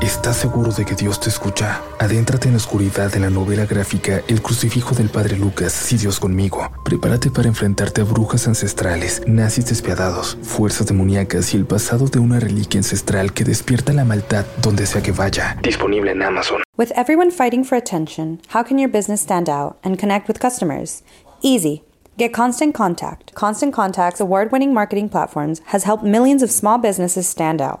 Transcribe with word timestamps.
¿Estás 0.00 0.36
seguro 0.36 0.72
de 0.72 0.84
que 0.86 0.94
Dios 0.94 1.20
te 1.20 1.28
escucha? 1.28 1.82
Adéntrate 1.98 2.46
en 2.46 2.54
la 2.54 2.58
oscuridad 2.58 3.12
de 3.12 3.20
la 3.20 3.28
novela 3.28 3.66
gráfica 3.66 4.22
El 4.28 4.40
crucifijo 4.40 4.94
del 4.94 5.10
Padre 5.10 5.36
Lucas, 5.36 5.72
Si 5.72 5.98
Dios 5.98 6.18
conmigo. 6.18 6.70
Prepárate 6.84 7.30
para 7.30 7.48
enfrentarte 7.48 8.00
a 8.00 8.04
brujas 8.04 8.46
ancestrales, 8.46 9.20
nazis 9.26 9.66
despiadados, 9.66 10.38
fuerzas 10.42 10.86
demoníacas 10.86 11.52
y 11.52 11.58
el 11.58 11.66
pasado 11.66 12.06
de 12.06 12.18
una 12.18 12.40
reliquia 12.40 12.78
ancestral 12.78 13.34
que 13.34 13.44
despierta 13.44 13.92
la 13.92 14.04
maldad 14.04 14.46
donde 14.62 14.86
sea 14.86 15.02
que 15.02 15.12
vaya. 15.12 15.58
Disponible 15.62 16.12
en 16.12 16.22
Amazon. 16.22 16.62
With 16.78 16.92
everyone 16.96 17.30
fighting 17.30 17.64
for 17.64 17.76
attention, 17.76 18.40
how 18.54 18.62
can 18.64 18.78
your 18.78 18.90
business 18.90 19.20
stand 19.20 19.50
out 19.50 19.76
and 19.82 19.98
connect 19.98 20.28
with 20.28 20.38
customers? 20.40 21.02
Easy. 21.42 21.82
Get 22.16 22.32
Constant 22.32 22.74
Contact. 22.74 23.34
Constant 23.34 23.74
Contact's 23.74 24.20
award 24.20 24.50
winning 24.50 24.72
marketing 24.72 25.08
platforms 25.08 25.60
has 25.66 25.84
helped 25.84 26.04
millions 26.04 26.42
of 26.42 26.50
small 26.50 26.78
businesses 26.78 27.26
stand 27.28 27.60
out. 27.60 27.80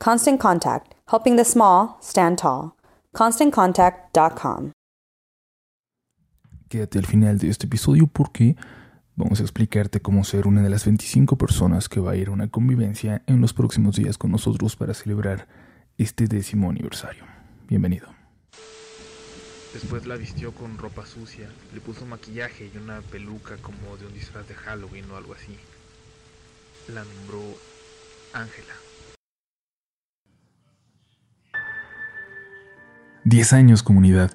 Constant 0.00 0.40
Contact, 0.40 0.94
helping 1.10 1.36
the 1.36 1.44
small 1.44 1.98
stand 2.00 2.38
tall. 2.38 2.76
ConstantContact.com. 3.14 4.70
Quédate 6.68 6.98
al 6.98 7.06
final 7.06 7.38
de 7.38 7.48
este 7.48 7.66
episodio 7.66 8.06
porque 8.06 8.54
vamos 9.16 9.40
a 9.40 9.42
explicarte 9.42 10.00
cómo 10.00 10.22
ser 10.22 10.46
una 10.46 10.62
de 10.62 10.70
las 10.70 10.84
25 10.84 11.36
personas 11.36 11.88
que 11.88 11.98
va 11.98 12.12
a 12.12 12.16
ir 12.16 12.28
a 12.28 12.30
una 12.30 12.48
convivencia 12.48 13.22
en 13.26 13.40
los 13.40 13.52
próximos 13.52 13.96
días 13.96 14.18
con 14.18 14.30
nosotros 14.30 14.76
para 14.76 14.94
celebrar 14.94 15.48
este 15.96 16.26
décimo 16.26 16.70
aniversario. 16.70 17.24
Bienvenido. 17.66 18.06
Después 19.72 20.06
la 20.06 20.14
vistió 20.14 20.52
con 20.52 20.78
ropa 20.78 21.06
sucia, 21.06 21.48
le 21.74 21.80
puso 21.80 22.06
maquillaje 22.06 22.70
y 22.72 22.78
una 22.78 23.00
peluca 23.00 23.56
como 23.56 23.96
de 23.96 24.06
un 24.06 24.14
disfraz 24.14 24.46
de 24.46 24.54
Halloween 24.54 25.10
o 25.10 25.16
algo 25.16 25.34
así. 25.34 25.56
La 26.86 27.02
nombró 27.02 27.42
Ángela. 28.32 28.87
Diez 33.30 33.52
años, 33.52 33.82
comunidad. 33.82 34.30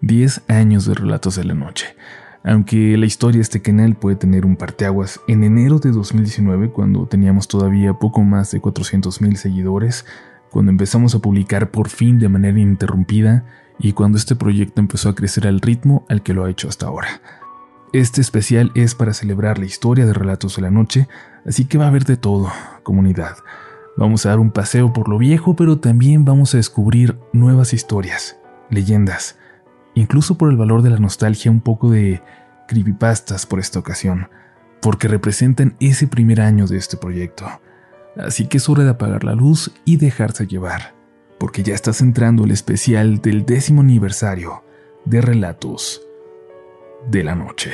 Diez 0.00 0.42
años 0.48 0.86
de 0.86 0.94
relatos 0.94 1.36
de 1.36 1.44
la 1.44 1.54
noche. 1.54 1.94
Aunque 2.42 2.96
la 2.96 3.06
historia 3.06 3.38
de 3.38 3.42
este 3.42 3.62
canal 3.62 3.94
puede 3.94 4.16
tener 4.16 4.44
un 4.44 4.56
parteaguas, 4.56 5.20
en 5.28 5.44
enero 5.44 5.78
de 5.78 5.92
2019, 5.92 6.70
cuando 6.70 7.06
teníamos 7.06 7.46
todavía 7.46 7.94
poco 7.94 8.24
más 8.24 8.50
de 8.50 8.60
400.000 8.60 9.36
seguidores, 9.36 10.04
cuando 10.50 10.72
empezamos 10.72 11.14
a 11.14 11.20
publicar 11.20 11.70
por 11.70 11.88
fin 11.88 12.18
de 12.18 12.28
manera 12.28 12.58
ininterrumpida 12.58 13.44
y 13.78 13.92
cuando 13.92 14.18
este 14.18 14.34
proyecto 14.34 14.80
empezó 14.80 15.10
a 15.10 15.14
crecer 15.14 15.46
al 15.46 15.60
ritmo 15.60 16.04
al 16.08 16.24
que 16.24 16.34
lo 16.34 16.44
ha 16.44 16.50
hecho 16.50 16.68
hasta 16.68 16.86
ahora. 16.86 17.20
Este 17.92 18.20
especial 18.20 18.72
es 18.74 18.96
para 18.96 19.14
celebrar 19.14 19.60
la 19.60 19.66
historia 19.66 20.06
de 20.06 20.12
Relatos 20.12 20.56
de 20.56 20.62
la 20.62 20.72
Noche, 20.72 21.06
así 21.46 21.66
que 21.66 21.78
va 21.78 21.84
a 21.84 21.88
haber 21.88 22.02
de 22.02 22.16
todo, 22.16 22.50
comunidad. 22.82 23.36
Vamos 23.96 24.26
a 24.26 24.30
dar 24.30 24.40
un 24.40 24.50
paseo 24.50 24.92
por 24.92 25.08
lo 25.08 25.18
viejo, 25.18 25.54
pero 25.54 25.78
también 25.78 26.24
vamos 26.24 26.54
a 26.54 26.56
descubrir 26.56 27.16
nuevas 27.32 27.72
historias, 27.72 28.36
leyendas, 28.68 29.38
incluso 29.94 30.36
por 30.36 30.50
el 30.50 30.56
valor 30.56 30.82
de 30.82 30.90
la 30.90 30.98
nostalgia 30.98 31.50
un 31.50 31.60
poco 31.60 31.90
de 31.90 32.20
creepypastas 32.66 33.46
por 33.46 33.60
esta 33.60 33.78
ocasión, 33.78 34.28
porque 34.82 35.06
representan 35.06 35.76
ese 35.78 36.08
primer 36.08 36.40
año 36.40 36.66
de 36.66 36.76
este 36.76 36.96
proyecto. 36.96 37.46
Así 38.16 38.46
que 38.46 38.56
es 38.56 38.68
hora 38.68 38.84
de 38.84 38.90
apagar 38.90 39.22
la 39.22 39.34
luz 39.34 39.72
y 39.84 39.96
dejarse 39.96 40.46
llevar, 40.46 40.94
porque 41.38 41.62
ya 41.62 41.74
estás 41.74 42.00
entrando 42.00 42.44
el 42.44 42.50
especial 42.50 43.20
del 43.20 43.46
décimo 43.46 43.82
aniversario 43.82 44.64
de 45.04 45.20
Relatos 45.20 46.02
de 47.08 47.22
la 47.22 47.34
Noche. 47.36 47.72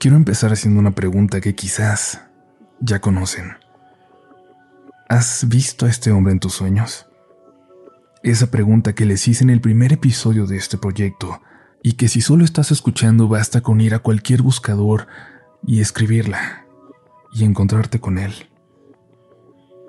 Quiero 0.00 0.16
empezar 0.16 0.52
haciendo 0.52 0.78
una 0.78 0.92
pregunta 0.92 1.40
que 1.40 1.56
quizás 1.56 2.22
ya 2.78 3.00
conocen. 3.00 3.54
¿Has 5.08 5.48
visto 5.48 5.86
a 5.86 5.88
este 5.88 6.12
hombre 6.12 6.32
en 6.32 6.38
tus 6.38 6.52
sueños? 6.52 7.08
Esa 8.22 8.48
pregunta 8.48 8.94
que 8.94 9.04
les 9.04 9.26
hice 9.26 9.42
en 9.42 9.50
el 9.50 9.60
primer 9.60 9.92
episodio 9.92 10.46
de 10.46 10.56
este 10.56 10.78
proyecto 10.78 11.40
y 11.82 11.94
que 11.94 12.06
si 12.06 12.20
solo 12.20 12.44
estás 12.44 12.70
escuchando 12.70 13.26
basta 13.26 13.60
con 13.60 13.80
ir 13.80 13.92
a 13.92 13.98
cualquier 13.98 14.42
buscador 14.42 15.08
y 15.66 15.80
escribirla 15.80 16.64
y 17.32 17.42
encontrarte 17.42 17.98
con 17.98 18.18
él. 18.18 18.34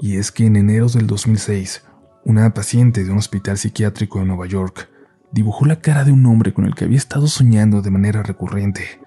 Y 0.01 0.17
es 0.17 0.31
que 0.31 0.47
en 0.47 0.55
enero 0.55 0.87
del 0.87 1.05
2006, 1.05 1.83
una 2.25 2.51
paciente 2.55 3.03
de 3.03 3.11
un 3.11 3.19
hospital 3.19 3.59
psiquiátrico 3.59 4.19
en 4.19 4.29
Nueva 4.29 4.47
York 4.47 4.89
dibujó 5.31 5.67
la 5.67 5.81
cara 5.81 6.03
de 6.03 6.11
un 6.11 6.25
hombre 6.25 6.51
con 6.51 6.65
el 6.65 6.73
que 6.73 6.85
había 6.85 6.97
estado 6.97 7.27
soñando 7.27 7.83
de 7.83 7.91
manera 7.91 8.23
recurrente 8.23 8.98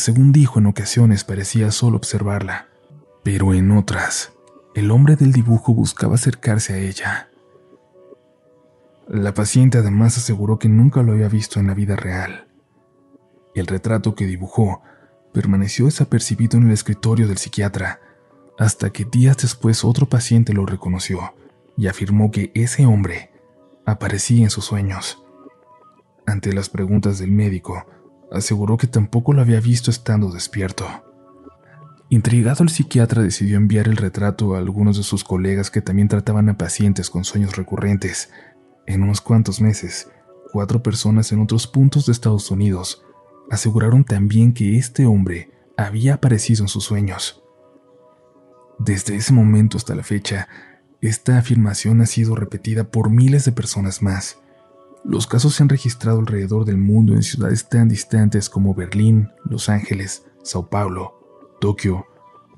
según 0.00 0.32
dijo 0.32 0.58
en 0.58 0.66
ocasiones 0.66 1.24
parecía 1.24 1.70
solo 1.70 1.96
observarla, 1.96 2.68
pero 3.22 3.54
en 3.54 3.70
otras, 3.70 4.32
el 4.74 4.90
hombre 4.90 5.16
del 5.16 5.32
dibujo 5.32 5.74
buscaba 5.74 6.14
acercarse 6.14 6.74
a 6.74 6.78
ella. 6.78 7.28
La 9.08 9.34
paciente 9.34 9.78
además 9.78 10.16
aseguró 10.16 10.58
que 10.58 10.68
nunca 10.68 11.02
lo 11.02 11.12
había 11.12 11.28
visto 11.28 11.60
en 11.60 11.66
la 11.66 11.74
vida 11.74 11.96
real. 11.96 12.48
El 13.54 13.66
retrato 13.66 14.14
que 14.14 14.26
dibujó 14.26 14.82
permaneció 15.32 15.86
desapercibido 15.86 16.58
en 16.58 16.66
el 16.66 16.72
escritorio 16.72 17.26
del 17.26 17.38
psiquiatra, 17.38 18.00
hasta 18.58 18.90
que 18.90 19.04
días 19.04 19.38
después 19.38 19.84
otro 19.84 20.08
paciente 20.08 20.52
lo 20.52 20.66
reconoció 20.66 21.34
y 21.76 21.88
afirmó 21.88 22.30
que 22.30 22.52
ese 22.54 22.86
hombre 22.86 23.30
aparecía 23.86 24.44
en 24.44 24.50
sus 24.50 24.66
sueños. 24.66 25.22
Ante 26.26 26.52
las 26.52 26.68
preguntas 26.68 27.18
del 27.18 27.32
médico, 27.32 27.86
aseguró 28.32 28.76
que 28.76 28.86
tampoco 28.86 29.32
lo 29.32 29.42
había 29.42 29.60
visto 29.60 29.90
estando 29.90 30.30
despierto. 30.30 30.86
Intrigado, 32.08 32.64
el 32.64 32.70
psiquiatra 32.70 33.22
decidió 33.22 33.56
enviar 33.56 33.86
el 33.86 33.96
retrato 33.96 34.54
a 34.54 34.58
algunos 34.58 34.96
de 34.96 35.04
sus 35.04 35.22
colegas 35.22 35.70
que 35.70 35.80
también 35.80 36.08
trataban 36.08 36.48
a 36.48 36.58
pacientes 36.58 37.08
con 37.08 37.24
sueños 37.24 37.56
recurrentes. 37.56 38.30
En 38.86 39.02
unos 39.02 39.20
cuantos 39.20 39.60
meses, 39.60 40.08
cuatro 40.52 40.82
personas 40.82 41.30
en 41.30 41.40
otros 41.40 41.68
puntos 41.68 42.06
de 42.06 42.12
Estados 42.12 42.50
Unidos 42.50 43.04
aseguraron 43.50 44.04
también 44.04 44.52
que 44.52 44.76
este 44.76 45.06
hombre 45.06 45.50
había 45.76 46.14
aparecido 46.14 46.64
en 46.64 46.68
sus 46.68 46.84
sueños. 46.84 47.42
Desde 48.78 49.16
ese 49.16 49.32
momento 49.32 49.76
hasta 49.76 49.94
la 49.94 50.02
fecha, 50.02 50.48
esta 51.00 51.38
afirmación 51.38 52.00
ha 52.00 52.06
sido 52.06 52.34
repetida 52.34 52.84
por 52.90 53.10
miles 53.10 53.44
de 53.44 53.52
personas 53.52 54.02
más. 54.02 54.38
Los 55.04 55.26
casos 55.26 55.54
se 55.54 55.62
han 55.62 55.70
registrado 55.70 56.20
alrededor 56.20 56.66
del 56.66 56.76
mundo 56.76 57.14
en 57.14 57.22
ciudades 57.22 57.68
tan 57.68 57.88
distantes 57.88 58.50
como 58.50 58.74
Berlín, 58.74 59.30
Los 59.44 59.70
Ángeles, 59.70 60.26
Sao 60.42 60.68
Paulo, 60.68 61.56
Tokio, 61.58 62.06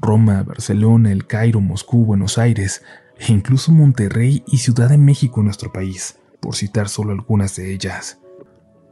Roma, 0.01 0.43
Barcelona, 0.43 1.13
El 1.13 1.27
Cairo, 1.27 1.61
Moscú, 1.61 2.05
Buenos 2.05 2.39
Aires 2.39 2.83
e 3.17 3.33
incluso 3.33 3.71
Monterrey 3.71 4.43
y 4.49 4.59
Ciudad 4.59 4.89
de 4.89 4.99
México 4.99 5.41
en 5.41 5.47
nuestro 5.47 5.73
país, 5.73 6.19
por 6.41 6.57
citar 6.57 6.89
solo 6.89 7.13
algunas 7.13 7.55
de 7.55 7.73
ellas. 7.73 8.19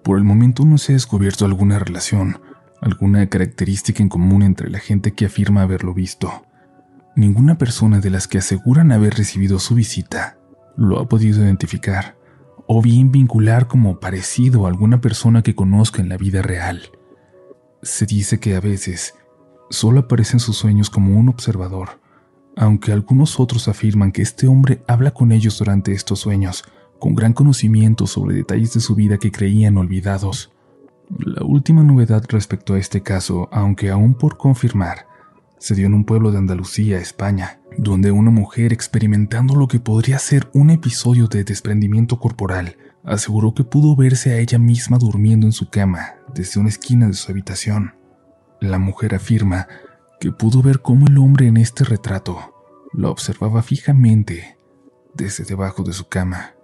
Por 0.05 0.17
el 0.17 0.25
momento 0.25 0.65
no 0.65 0.79
se 0.79 0.93
ha 0.93 0.95
descubierto 0.95 1.45
alguna 1.45 1.81
relación, 1.81 2.41
alguna 2.81 3.29
característica 3.29 4.01
en 4.01 4.09
común 4.09 4.43
entre 4.43 4.71
la 4.71 4.79
gente 4.79 5.13
que 5.13 5.27
afirma 5.27 5.63
haberlo 5.63 5.93
visto. 5.93 6.47
Ninguna 7.17 7.59
persona 7.59 8.01
de 8.01 8.11
las 8.11 8.29
que 8.29 8.39
aseguran 8.39 8.93
haber 8.93 9.15
recibido 9.15 9.59
su 9.59 9.75
visita 9.75 10.39
lo 10.77 11.01
ha 11.01 11.09
podido 11.09 11.43
identificar 11.43 12.20
o 12.73 12.81
bien 12.81 13.11
vincular 13.11 13.67
como 13.67 13.99
parecido 13.99 14.65
a 14.65 14.69
alguna 14.69 15.01
persona 15.01 15.43
que 15.43 15.57
conozca 15.57 16.01
en 16.01 16.09
la 16.09 16.17
vida 16.17 16.41
real. 16.41 16.93
Se 17.83 18.07
dice 18.07 18.39
que 18.39 18.55
a 18.55 18.61
veces 18.61 19.15
solo 19.71 19.99
aparece 19.99 20.37
en 20.37 20.39
sus 20.41 20.59
sueños 20.59 20.89
como 20.89 21.19
un 21.19 21.29
observador, 21.29 22.01
aunque 22.57 22.93
algunos 22.93 23.41
otros 23.41 23.67
afirman 23.67 24.13
que 24.13 24.23
este 24.23 24.47
hombre 24.47 24.85
habla 24.87 25.11
con 25.11 25.33
ellos 25.33 25.59
durante 25.59 25.91
estos 25.91 26.21
sueños, 26.21 26.63
con 27.01 27.17
gran 27.17 27.33
conocimiento 27.33 28.07
sobre 28.07 28.37
detalles 28.37 28.73
de 28.75 28.79
su 28.79 28.95
vida 28.95 29.19
que 29.19 29.33
creían 29.33 29.77
olvidados. 29.77 30.53
La 31.19 31.45
última 31.45 31.83
novedad 31.83 32.23
respecto 32.29 32.75
a 32.75 32.79
este 32.79 33.03
caso, 33.03 33.49
aunque 33.51 33.91
aún 33.91 34.15
por 34.15 34.37
confirmar, 34.37 35.09
se 35.61 35.75
dio 35.75 35.87
en 35.87 35.95
un 35.95 36.05
pueblo 36.05 36.33
de 36.33 36.39
Andalucía, 36.39 36.99
España, 36.99 37.61
donde 37.77 38.11
una 38.11 38.31
mujer 38.31 38.73
experimentando 38.73 39.55
lo 39.55 39.69
que 39.69 39.79
podría 39.79 40.19
ser 40.19 40.51
un 40.55 40.71
episodio 40.71 41.29
de 41.29 41.45
desprendimiento 41.45 42.19
corporal, 42.19 42.77
aseguró 43.05 43.53
que 43.53 43.63
pudo 43.63 43.95
verse 43.95 44.33
a 44.33 44.39
ella 44.39 44.59
misma 44.59 44.97
durmiendo 44.99 45.47
en 45.47 45.53
su 45.53 45.69
cama 45.69 46.15
desde 46.35 46.61
una 46.61 46.71
esquina 46.71 47.07
de 47.07 47.13
su 47.13 47.31
habitación. 47.31 47.95
La 48.59 48.79
mujer 48.79 49.15
afirma 49.15 49.69
que 50.19 50.33
pudo 50.33 50.63
ver 50.63 50.81
cómo 50.81 51.07
el 51.07 51.19
hombre 51.19 51.47
en 51.47 51.59
este 51.59 51.85
retrato 51.85 52.55
la 52.95 53.11
observaba 53.11 53.63
fijamente 53.63 54.57
desde 55.15 55.45
debajo 55.45 55.83
de 55.83 55.93
su 55.93 56.09
cama. 56.09 56.55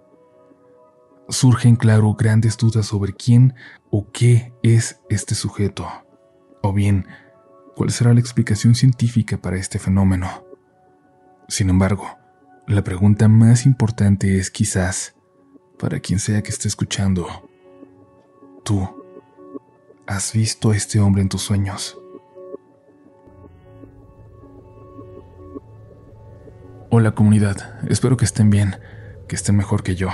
Surgen 1.29 1.75
claro 1.75 2.15
grandes 2.15 2.57
dudas 2.57 2.87
sobre 2.87 3.13
quién 3.13 3.53
o 3.91 4.11
qué 4.11 4.53
es 4.63 5.01
este 5.09 5.35
sujeto, 5.35 5.87
o 6.63 6.73
bien 6.73 7.05
cuál 7.77 7.91
será 7.91 8.11
la 8.11 8.19
explicación 8.19 8.73
científica 8.73 9.37
para 9.37 9.57
este 9.57 9.77
fenómeno. 9.77 10.43
Sin 11.47 11.69
embargo, 11.69 12.17
la 12.65 12.83
pregunta 12.83 13.27
más 13.27 13.67
importante 13.67 14.39
es 14.39 14.49
quizás, 14.49 15.13
para 15.77 15.99
quien 15.99 16.17
sea 16.17 16.41
que 16.41 16.49
esté 16.49 16.67
escuchando, 16.67 17.27
¿tú 18.65 18.89
has 20.07 20.33
visto 20.33 20.71
a 20.71 20.75
este 20.75 20.99
hombre 20.99 21.21
en 21.21 21.29
tus 21.29 21.43
sueños? 21.43 21.99
Hola 26.89 27.11
comunidad, 27.11 27.79
espero 27.87 28.17
que 28.17 28.25
estén 28.25 28.49
bien, 28.49 28.77
que 29.27 29.35
estén 29.35 29.55
mejor 29.55 29.83
que 29.83 29.95
yo. 29.95 30.09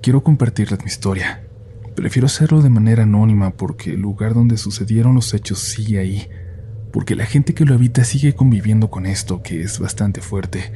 Quiero 0.00 0.22
compartirles 0.22 0.80
mi 0.80 0.86
historia. 0.86 1.46
Prefiero 1.94 2.24
hacerlo 2.24 2.62
de 2.62 2.70
manera 2.70 3.02
anónima 3.02 3.50
porque 3.50 3.90
el 3.90 4.00
lugar 4.00 4.32
donde 4.32 4.56
sucedieron 4.56 5.14
los 5.14 5.34
hechos 5.34 5.58
sigue 5.58 5.98
ahí, 5.98 6.30
porque 6.92 7.16
la 7.16 7.26
gente 7.26 7.54
que 7.54 7.64
lo 7.64 7.74
habita 7.74 8.04
sigue 8.04 8.34
conviviendo 8.34 8.90
con 8.90 9.06
esto, 9.06 9.42
que 9.42 9.62
es 9.62 9.78
bastante 9.78 10.20
fuerte, 10.20 10.72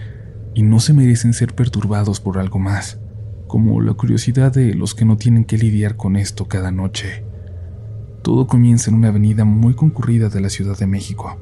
y 0.55 0.63
no 0.63 0.81
se 0.81 0.93
merecen 0.93 1.33
ser 1.33 1.55
perturbados 1.55 2.21
por 2.21 2.39
algo 2.39 2.59
más, 2.59 3.01
como 3.47 3.81
la 3.81 3.95
curiosidad 3.95 4.53
de 4.53 4.75
los 4.75 4.95
que 4.95 5.05
no 5.05 5.17
tienen 5.17 5.45
que 5.45 5.59
lidiar 5.59 5.97
con 5.97 6.17
esto 6.17 6.47
cada 6.49 6.71
noche. 6.71 7.25
Todo 8.23 8.47
comienza 8.47 8.91
en 8.91 8.97
una 8.97 9.09
avenida 9.09 9.45
muy 9.45 9.75
concurrida 9.75 10.29
de 10.29 10.41
la 10.41 10.49
Ciudad 10.49 10.79
de 10.79 10.87
México, 10.87 11.39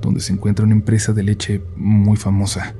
donde 0.00 0.20
se 0.20 0.32
encuentra 0.32 0.64
una 0.64 0.74
empresa 0.74 1.12
de 1.12 1.22
leche 1.22 1.62
muy 1.76 2.16
famosa. 2.16 2.74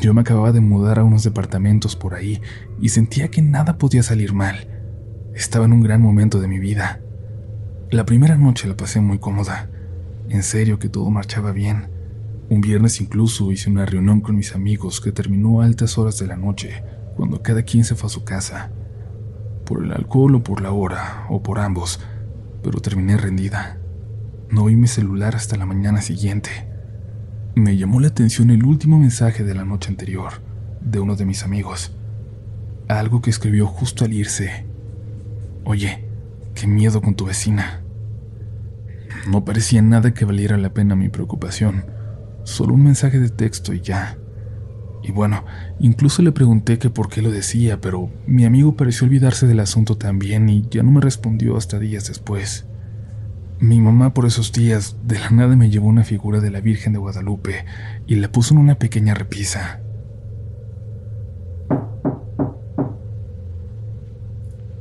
Yo 0.00 0.14
me 0.14 0.22
acababa 0.22 0.52
de 0.52 0.60
mudar 0.60 0.98
a 0.98 1.04
unos 1.04 1.22
departamentos 1.22 1.96
por 1.96 2.14
ahí 2.14 2.40
y 2.80 2.88
sentía 2.88 3.28
que 3.28 3.42
nada 3.42 3.78
podía 3.78 4.02
salir 4.02 4.32
mal. 4.32 4.68
Estaba 5.34 5.66
en 5.66 5.72
un 5.72 5.82
gran 5.82 6.00
momento 6.00 6.40
de 6.40 6.48
mi 6.48 6.58
vida. 6.58 7.00
La 7.90 8.06
primera 8.06 8.36
noche 8.36 8.68
la 8.68 8.76
pasé 8.76 9.00
muy 9.00 9.18
cómoda. 9.18 9.70
En 10.32 10.42
serio 10.42 10.78
que 10.78 10.88
todo 10.88 11.10
marchaba 11.10 11.52
bien. 11.52 11.88
Un 12.48 12.62
viernes 12.62 13.02
incluso 13.02 13.52
hice 13.52 13.68
una 13.68 13.84
reunión 13.84 14.22
con 14.22 14.34
mis 14.34 14.54
amigos 14.54 15.02
que 15.02 15.12
terminó 15.12 15.60
a 15.60 15.66
altas 15.66 15.98
horas 15.98 16.18
de 16.18 16.26
la 16.26 16.36
noche, 16.36 16.82
cuando 17.16 17.42
cada 17.42 17.64
quien 17.64 17.84
se 17.84 17.94
fue 17.94 18.06
a 18.06 18.10
su 18.10 18.24
casa. 18.24 18.70
Por 19.66 19.84
el 19.84 19.92
alcohol 19.92 20.36
o 20.36 20.42
por 20.42 20.62
la 20.62 20.72
hora, 20.72 21.26
o 21.28 21.42
por 21.42 21.58
ambos, 21.58 22.00
pero 22.62 22.80
terminé 22.80 23.18
rendida. 23.18 23.78
No 24.48 24.64
vi 24.64 24.74
mi 24.74 24.86
celular 24.86 25.36
hasta 25.36 25.58
la 25.58 25.66
mañana 25.66 26.00
siguiente. 26.00 26.48
Me 27.54 27.76
llamó 27.76 28.00
la 28.00 28.08
atención 28.08 28.48
el 28.50 28.64
último 28.64 28.98
mensaje 28.98 29.44
de 29.44 29.54
la 29.54 29.66
noche 29.66 29.90
anterior, 29.90 30.32
de 30.80 30.98
uno 30.98 31.14
de 31.14 31.26
mis 31.26 31.44
amigos. 31.44 31.94
Algo 32.88 33.20
que 33.20 33.28
escribió 33.28 33.66
justo 33.66 34.06
al 34.06 34.14
irse. 34.14 34.64
Oye, 35.64 36.08
qué 36.54 36.66
miedo 36.66 37.02
con 37.02 37.16
tu 37.16 37.26
vecina. 37.26 37.81
No 39.26 39.44
parecía 39.44 39.82
nada 39.82 40.14
que 40.14 40.24
valiera 40.24 40.56
la 40.56 40.74
pena 40.74 40.96
mi 40.96 41.08
preocupación, 41.08 41.84
solo 42.42 42.74
un 42.74 42.82
mensaje 42.82 43.20
de 43.20 43.30
texto 43.30 43.72
y 43.72 43.80
ya. 43.80 44.18
Y 45.02 45.12
bueno, 45.12 45.44
incluso 45.78 46.22
le 46.22 46.32
pregunté 46.32 46.78
que 46.78 46.90
por 46.90 47.08
qué 47.08 47.22
lo 47.22 47.30
decía, 47.30 47.80
pero 47.80 48.10
mi 48.26 48.44
amigo 48.44 48.76
pareció 48.76 49.06
olvidarse 49.06 49.46
del 49.46 49.60
asunto 49.60 49.96
también 49.96 50.48
y 50.48 50.66
ya 50.70 50.82
no 50.82 50.90
me 50.90 51.00
respondió 51.00 51.56
hasta 51.56 51.78
días 51.78 52.08
después. 52.08 52.66
Mi 53.58 53.80
mamá 53.80 54.12
por 54.12 54.26
esos 54.26 54.52
días 54.52 54.96
de 55.04 55.20
la 55.20 55.30
nada 55.30 55.54
me 55.54 55.70
llevó 55.70 55.86
una 55.86 56.02
figura 56.02 56.40
de 56.40 56.50
la 56.50 56.60
Virgen 56.60 56.92
de 56.92 56.98
Guadalupe 56.98 57.64
y 58.06 58.16
la 58.16 58.30
puso 58.30 58.54
en 58.54 58.60
una 58.60 58.76
pequeña 58.76 59.14
repisa. 59.14 59.80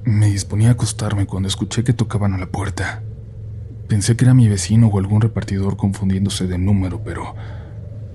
Me 0.03 0.27
disponía 0.27 0.69
a 0.69 0.71
acostarme 0.71 1.27
cuando 1.27 1.47
escuché 1.47 1.83
que 1.83 1.93
tocaban 1.93 2.33
a 2.33 2.37
la 2.39 2.47
puerta. 2.47 3.03
Pensé 3.91 4.15
que 4.15 4.23
era 4.23 4.33
mi 4.33 4.47
vecino 4.47 4.87
o 4.87 4.99
algún 4.99 5.19
repartidor 5.19 5.75
confundiéndose 5.75 6.47
de 6.47 6.57
número, 6.57 7.03
pero 7.03 7.35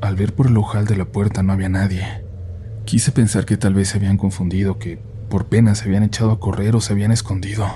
al 0.00 0.16
ver 0.16 0.34
por 0.34 0.46
el 0.46 0.56
ojal 0.56 0.86
de 0.86 0.96
la 0.96 1.04
puerta 1.04 1.42
no 1.42 1.52
había 1.52 1.68
nadie. 1.68 2.24
Quise 2.86 3.12
pensar 3.12 3.44
que 3.44 3.58
tal 3.58 3.74
vez 3.74 3.88
se 3.88 3.98
habían 3.98 4.16
confundido, 4.16 4.78
que 4.78 4.98
por 5.28 5.48
pena 5.48 5.74
se 5.74 5.84
habían 5.84 6.02
echado 6.02 6.30
a 6.30 6.40
correr 6.40 6.74
o 6.76 6.80
se 6.80 6.94
habían 6.94 7.12
escondido. 7.12 7.66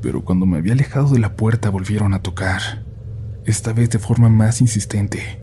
pero 0.00 0.24
cuando 0.24 0.46
me 0.46 0.56
había 0.56 0.72
alejado 0.72 1.10
de 1.10 1.18
la 1.18 1.36
puerta 1.36 1.68
volvieron 1.68 2.14
a 2.14 2.22
tocar, 2.22 2.84
esta 3.44 3.74
vez 3.74 3.90
de 3.90 3.98
forma 3.98 4.30
más 4.30 4.62
insistente. 4.62 5.42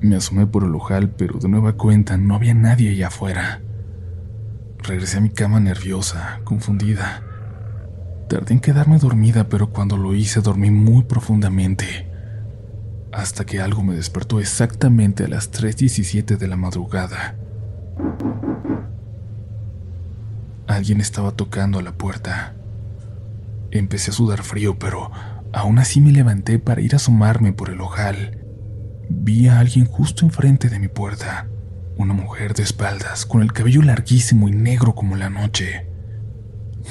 Me 0.00 0.16
asomé 0.16 0.46
por 0.46 0.64
el 0.64 0.74
ojal, 0.74 1.08
pero 1.10 1.38
de 1.38 1.48
nueva 1.48 1.72
cuenta 1.74 2.18
no 2.18 2.34
había 2.34 2.52
nadie 2.52 2.90
allá 2.90 3.06
afuera. 3.06 3.62
Regresé 4.78 5.16
a 5.18 5.20
mi 5.22 5.30
cama 5.30 5.58
nerviosa, 5.60 6.40
confundida. 6.44 7.25
Tardé 8.28 8.54
en 8.54 8.60
quedarme 8.60 8.98
dormida, 8.98 9.48
pero 9.48 9.70
cuando 9.70 9.96
lo 9.96 10.12
hice 10.14 10.40
dormí 10.40 10.72
muy 10.72 11.04
profundamente, 11.04 12.10
hasta 13.12 13.46
que 13.46 13.60
algo 13.60 13.84
me 13.84 13.94
despertó 13.94 14.40
exactamente 14.40 15.24
a 15.24 15.28
las 15.28 15.52
3.17 15.52 16.36
de 16.36 16.48
la 16.48 16.56
madrugada. 16.56 17.36
Alguien 20.66 21.00
estaba 21.00 21.30
tocando 21.30 21.78
a 21.78 21.82
la 21.82 21.92
puerta. 21.92 22.56
Empecé 23.70 24.10
a 24.10 24.14
sudar 24.14 24.42
frío, 24.42 24.76
pero 24.76 25.12
aún 25.52 25.78
así 25.78 26.00
me 26.00 26.10
levanté 26.10 26.58
para 26.58 26.80
ir 26.80 26.94
a 26.94 26.96
asomarme 26.96 27.52
por 27.52 27.70
el 27.70 27.80
ojal. 27.80 28.44
Vi 29.08 29.46
a 29.46 29.60
alguien 29.60 29.86
justo 29.86 30.24
enfrente 30.24 30.68
de 30.68 30.80
mi 30.80 30.88
puerta, 30.88 31.46
una 31.96 32.12
mujer 32.12 32.54
de 32.54 32.64
espaldas, 32.64 33.24
con 33.24 33.40
el 33.40 33.52
cabello 33.52 33.82
larguísimo 33.82 34.48
y 34.48 34.52
negro 34.52 34.96
como 34.96 35.14
la 35.14 35.30
noche. 35.30 35.95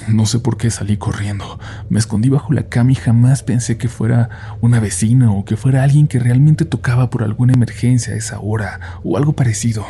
No 0.07 0.25
sé 0.25 0.39
por 0.39 0.57
qué 0.57 0.69
salí 0.69 0.97
corriendo. 0.97 1.59
Me 1.89 1.99
escondí 1.99 2.29
bajo 2.29 2.53
la 2.53 2.67
cama 2.67 2.91
y 2.91 2.95
jamás 2.95 3.43
pensé 3.43 3.77
que 3.77 3.87
fuera 3.87 4.57
una 4.61 4.79
vecina 4.79 5.31
o 5.31 5.45
que 5.45 5.57
fuera 5.57 5.83
alguien 5.83 6.07
que 6.07 6.19
realmente 6.19 6.65
tocaba 6.65 7.09
por 7.09 7.23
alguna 7.23 7.53
emergencia 7.53 8.13
a 8.13 8.17
esa 8.17 8.39
hora 8.39 8.99
o 9.03 9.17
algo 9.17 9.33
parecido. 9.33 9.85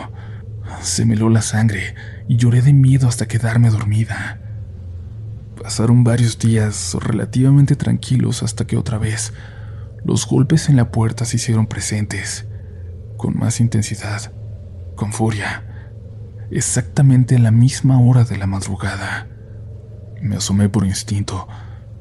Se 0.81 1.05
me 1.05 1.15
heló 1.15 1.29
la 1.29 1.41
sangre 1.41 1.95
y 2.27 2.37
lloré 2.37 2.61
de 2.61 2.73
miedo 2.73 3.07
hasta 3.07 3.27
quedarme 3.27 3.69
dormida. 3.69 4.39
Pasaron 5.61 6.03
varios 6.03 6.37
días 6.39 6.95
relativamente 6.99 7.75
tranquilos 7.75 8.43
hasta 8.43 8.65
que 8.65 8.77
otra 8.77 8.97
vez 8.97 9.33
los 10.03 10.27
golpes 10.27 10.69
en 10.69 10.75
la 10.75 10.91
puerta 10.91 11.25
se 11.25 11.37
hicieron 11.37 11.65
presentes, 11.65 12.45
con 13.17 13.37
más 13.37 13.59
intensidad, 13.59 14.31
con 14.95 15.11
furia, 15.11 15.65
exactamente 16.51 17.35
en 17.35 17.43
la 17.43 17.51
misma 17.51 17.99
hora 17.99 18.23
de 18.23 18.37
la 18.37 18.45
madrugada. 18.45 19.27
Me 20.25 20.37
asomé 20.37 20.69
por 20.69 20.87
instinto, 20.87 21.47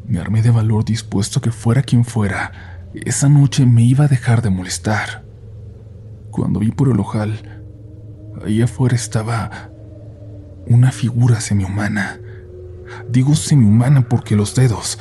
me 0.08 0.18
armé 0.18 0.40
de 0.40 0.50
valor 0.50 0.82
dispuesto 0.82 1.42
que 1.42 1.50
fuera 1.50 1.82
quien 1.82 2.06
fuera, 2.06 2.88
esa 2.94 3.28
noche 3.28 3.66
me 3.66 3.82
iba 3.82 4.06
a 4.06 4.08
dejar 4.08 4.40
de 4.40 4.48
molestar. 4.48 5.26
Cuando 6.30 6.58
vi 6.58 6.70
por 6.70 6.88
el 6.88 6.98
ojal, 6.98 7.62
ahí 8.42 8.62
afuera 8.62 8.96
estaba 8.96 9.68
una 10.66 10.90
figura 10.90 11.38
semihumana. 11.42 12.18
Digo 13.10 13.34
semihumana 13.34 14.08
porque 14.08 14.36
los 14.36 14.54
dedos, 14.54 14.98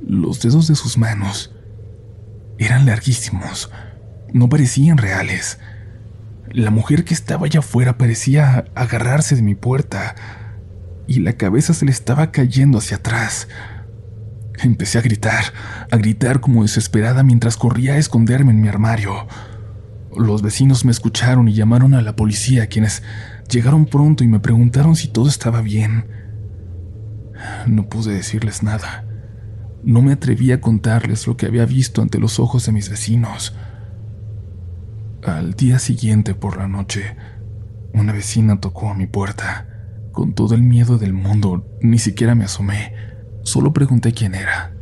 los 0.00 0.40
dedos 0.40 0.66
de 0.66 0.76
sus 0.76 0.96
manos, 0.96 1.54
eran 2.56 2.86
larguísimos, 2.86 3.70
no 4.32 4.48
parecían 4.48 4.96
reales. 4.96 5.58
La 6.52 6.70
mujer 6.70 7.04
que 7.04 7.12
estaba 7.12 7.44
allá 7.44 7.60
afuera 7.60 7.98
parecía 7.98 8.64
agarrarse 8.74 9.36
de 9.36 9.42
mi 9.42 9.54
puerta 9.54 10.14
y 11.06 11.20
la 11.20 11.34
cabeza 11.34 11.74
se 11.74 11.84
le 11.84 11.90
estaba 11.90 12.32
cayendo 12.32 12.78
hacia 12.78 12.98
atrás. 12.98 13.48
Empecé 14.62 14.98
a 14.98 15.02
gritar, 15.02 15.44
a 15.90 15.96
gritar 15.96 16.40
como 16.40 16.62
desesperada 16.62 17.22
mientras 17.22 17.56
corría 17.56 17.94
a 17.94 17.98
esconderme 17.98 18.52
en 18.52 18.60
mi 18.60 18.68
armario. 18.68 19.26
Los 20.16 20.40
vecinos 20.42 20.84
me 20.84 20.92
escucharon 20.92 21.48
y 21.48 21.52
llamaron 21.52 21.94
a 21.94 22.00
la 22.00 22.16
policía, 22.16 22.68
quienes 22.68 23.02
llegaron 23.50 23.86
pronto 23.86 24.24
y 24.24 24.28
me 24.28 24.40
preguntaron 24.40 24.96
si 24.96 25.08
todo 25.08 25.28
estaba 25.28 25.60
bien. 25.60 26.06
No 27.66 27.88
pude 27.88 28.14
decirles 28.14 28.62
nada. 28.62 29.04
No 29.82 30.02
me 30.02 30.12
atreví 30.12 30.52
a 30.52 30.60
contarles 30.60 31.26
lo 31.26 31.36
que 31.36 31.46
había 31.46 31.66
visto 31.66 32.00
ante 32.00 32.18
los 32.18 32.40
ojos 32.40 32.64
de 32.66 32.72
mis 32.72 32.88
vecinos. 32.88 33.54
Al 35.22 35.54
día 35.54 35.78
siguiente 35.78 36.34
por 36.34 36.56
la 36.56 36.66
noche, 36.66 37.16
una 37.92 38.12
vecina 38.12 38.58
tocó 38.58 38.90
a 38.90 38.94
mi 38.94 39.06
puerta. 39.06 39.75
Con 40.16 40.32
todo 40.32 40.54
el 40.54 40.62
miedo 40.62 40.96
del 40.96 41.12
mundo, 41.12 41.66
ni 41.82 41.98
siquiera 41.98 42.34
me 42.34 42.46
asomé, 42.46 42.94
solo 43.42 43.74
pregunté 43.74 44.14
quién 44.14 44.34
era. 44.34 44.72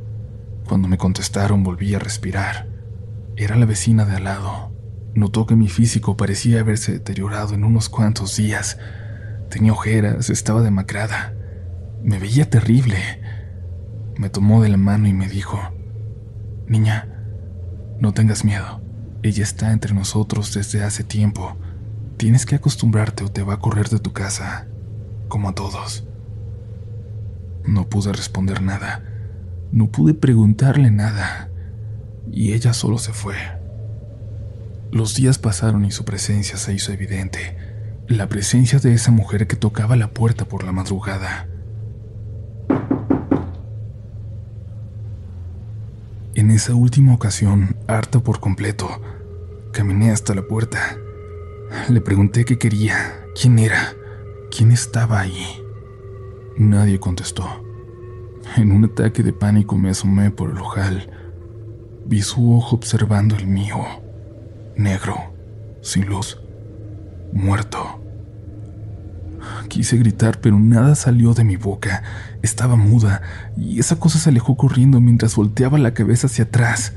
Cuando 0.69 0.87
me 0.87 0.97
contestaron 0.97 1.65
volví 1.65 1.93
a 1.93 1.99
respirar. 1.99 2.69
Era 3.37 3.57
la 3.57 3.67
vecina 3.67 4.05
de 4.05 4.15
al 4.15 4.23
lado. 4.23 4.73
Notó 5.13 5.45
que 5.45 5.57
mi 5.57 5.67
físico 5.67 6.17
parecía 6.17 6.61
haberse 6.61 6.93
deteriorado 6.93 7.53
en 7.53 7.65
unos 7.65 7.89
cuantos 7.89 8.37
días. 8.37 8.79
Tenía 9.51 9.73
ojeras, 9.73 10.31
estaba 10.31 10.63
demacrada. 10.63 11.35
Me 12.05 12.21
veía 12.21 12.49
terrible. 12.49 12.97
Me 14.17 14.31
tomó 14.31 14.63
de 14.63 14.69
la 14.69 14.77
mano 14.77 15.09
y 15.09 15.15
me 15.15 15.27
dijo, 15.27 15.59
Niña, 16.69 17.09
no 17.99 18.15
tengas 18.15 18.45
miedo. 18.45 18.83
Ella 19.25 19.43
está 19.43 19.73
entre 19.73 19.95
nosotros 19.95 20.55
desde 20.55 20.85
hace 20.85 21.03
tiempo. 21.03 21.57
Tienes 22.19 22.47
que 22.47 22.55
acostumbrarte 22.55 23.25
o 23.25 23.33
te 23.33 23.43
va 23.43 23.55
a 23.55 23.59
correr 23.59 23.89
de 23.89 23.99
tu 23.99 24.13
casa, 24.13 24.69
como 25.35 25.49
a 25.49 25.53
todos. 25.53 26.05
No 27.65 27.89
pude 27.89 28.13
responder 28.13 28.63
nada. 28.63 29.03
No 29.73 29.89
pude 29.89 30.15
preguntarle 30.15 30.93
nada. 30.93 31.51
Y 32.31 32.53
ella 32.53 32.73
solo 32.73 32.99
se 32.99 33.13
fue. 33.13 33.35
Los 34.93 35.17
días 35.17 35.39
pasaron 35.39 35.85
y 35.87 35.91
su 35.91 36.05
presencia 36.05 36.57
se 36.57 36.73
hizo 36.73 36.93
evidente. 36.93 37.57
La 38.07 38.29
presencia 38.29 38.79
de 38.79 38.95
esa 38.95 39.11
mujer 39.11 39.49
que 39.49 39.57
tocaba 39.57 39.97
la 39.97 40.11
puerta 40.11 40.45
por 40.45 40.63
la 40.63 40.71
madrugada. 40.71 41.49
En 46.37 46.53
esa 46.53 46.77
última 46.77 47.13
ocasión, 47.13 47.75
harta 47.89 48.21
por 48.21 48.39
completo, 48.39 48.89
caminé 49.73 50.13
hasta 50.13 50.33
la 50.33 50.43
puerta. 50.43 50.97
Le 51.89 52.01
pregunté 52.01 52.45
qué 52.45 52.57
quería, 52.57 53.27
quién 53.35 53.59
era, 53.59 53.97
quién 54.57 54.71
estaba 54.71 55.21
ahí. 55.21 55.61
Nadie 56.57 57.01
contestó. 57.01 57.45
En 58.57 58.71
un 58.71 58.85
ataque 58.85 59.23
de 59.23 59.33
pánico 59.33 59.77
me 59.77 59.91
asomé 59.91 60.31
por 60.31 60.51
el 60.51 60.59
ojal. 60.59 61.11
Vi 62.07 62.23
su 62.23 62.55
ojo 62.55 62.77
observando 62.77 63.35
el 63.37 63.47
mío 63.47 63.79
negro, 64.77 65.17
sin 65.81 66.07
luz, 66.07 66.39
muerto. 67.33 68.01
Quise 69.69 69.97
gritar, 69.97 70.41
pero 70.41 70.59
nada 70.59 70.95
salió 70.95 71.35
de 71.35 71.45
mi 71.45 71.57
boca. 71.57 72.03
Estaba 72.43 72.77
muda, 72.77 73.23
y 73.57 73.79
esa 73.79 73.99
cosa 73.99 74.19
se 74.19 74.31
alejó 74.31 74.57
corriendo 74.57 75.01
mientras 75.01 75.37
volteaba 75.37 75.79
la 75.79 75.95
cabeza 75.95 76.27
hacia 76.27 76.45
atrás, 76.45 76.95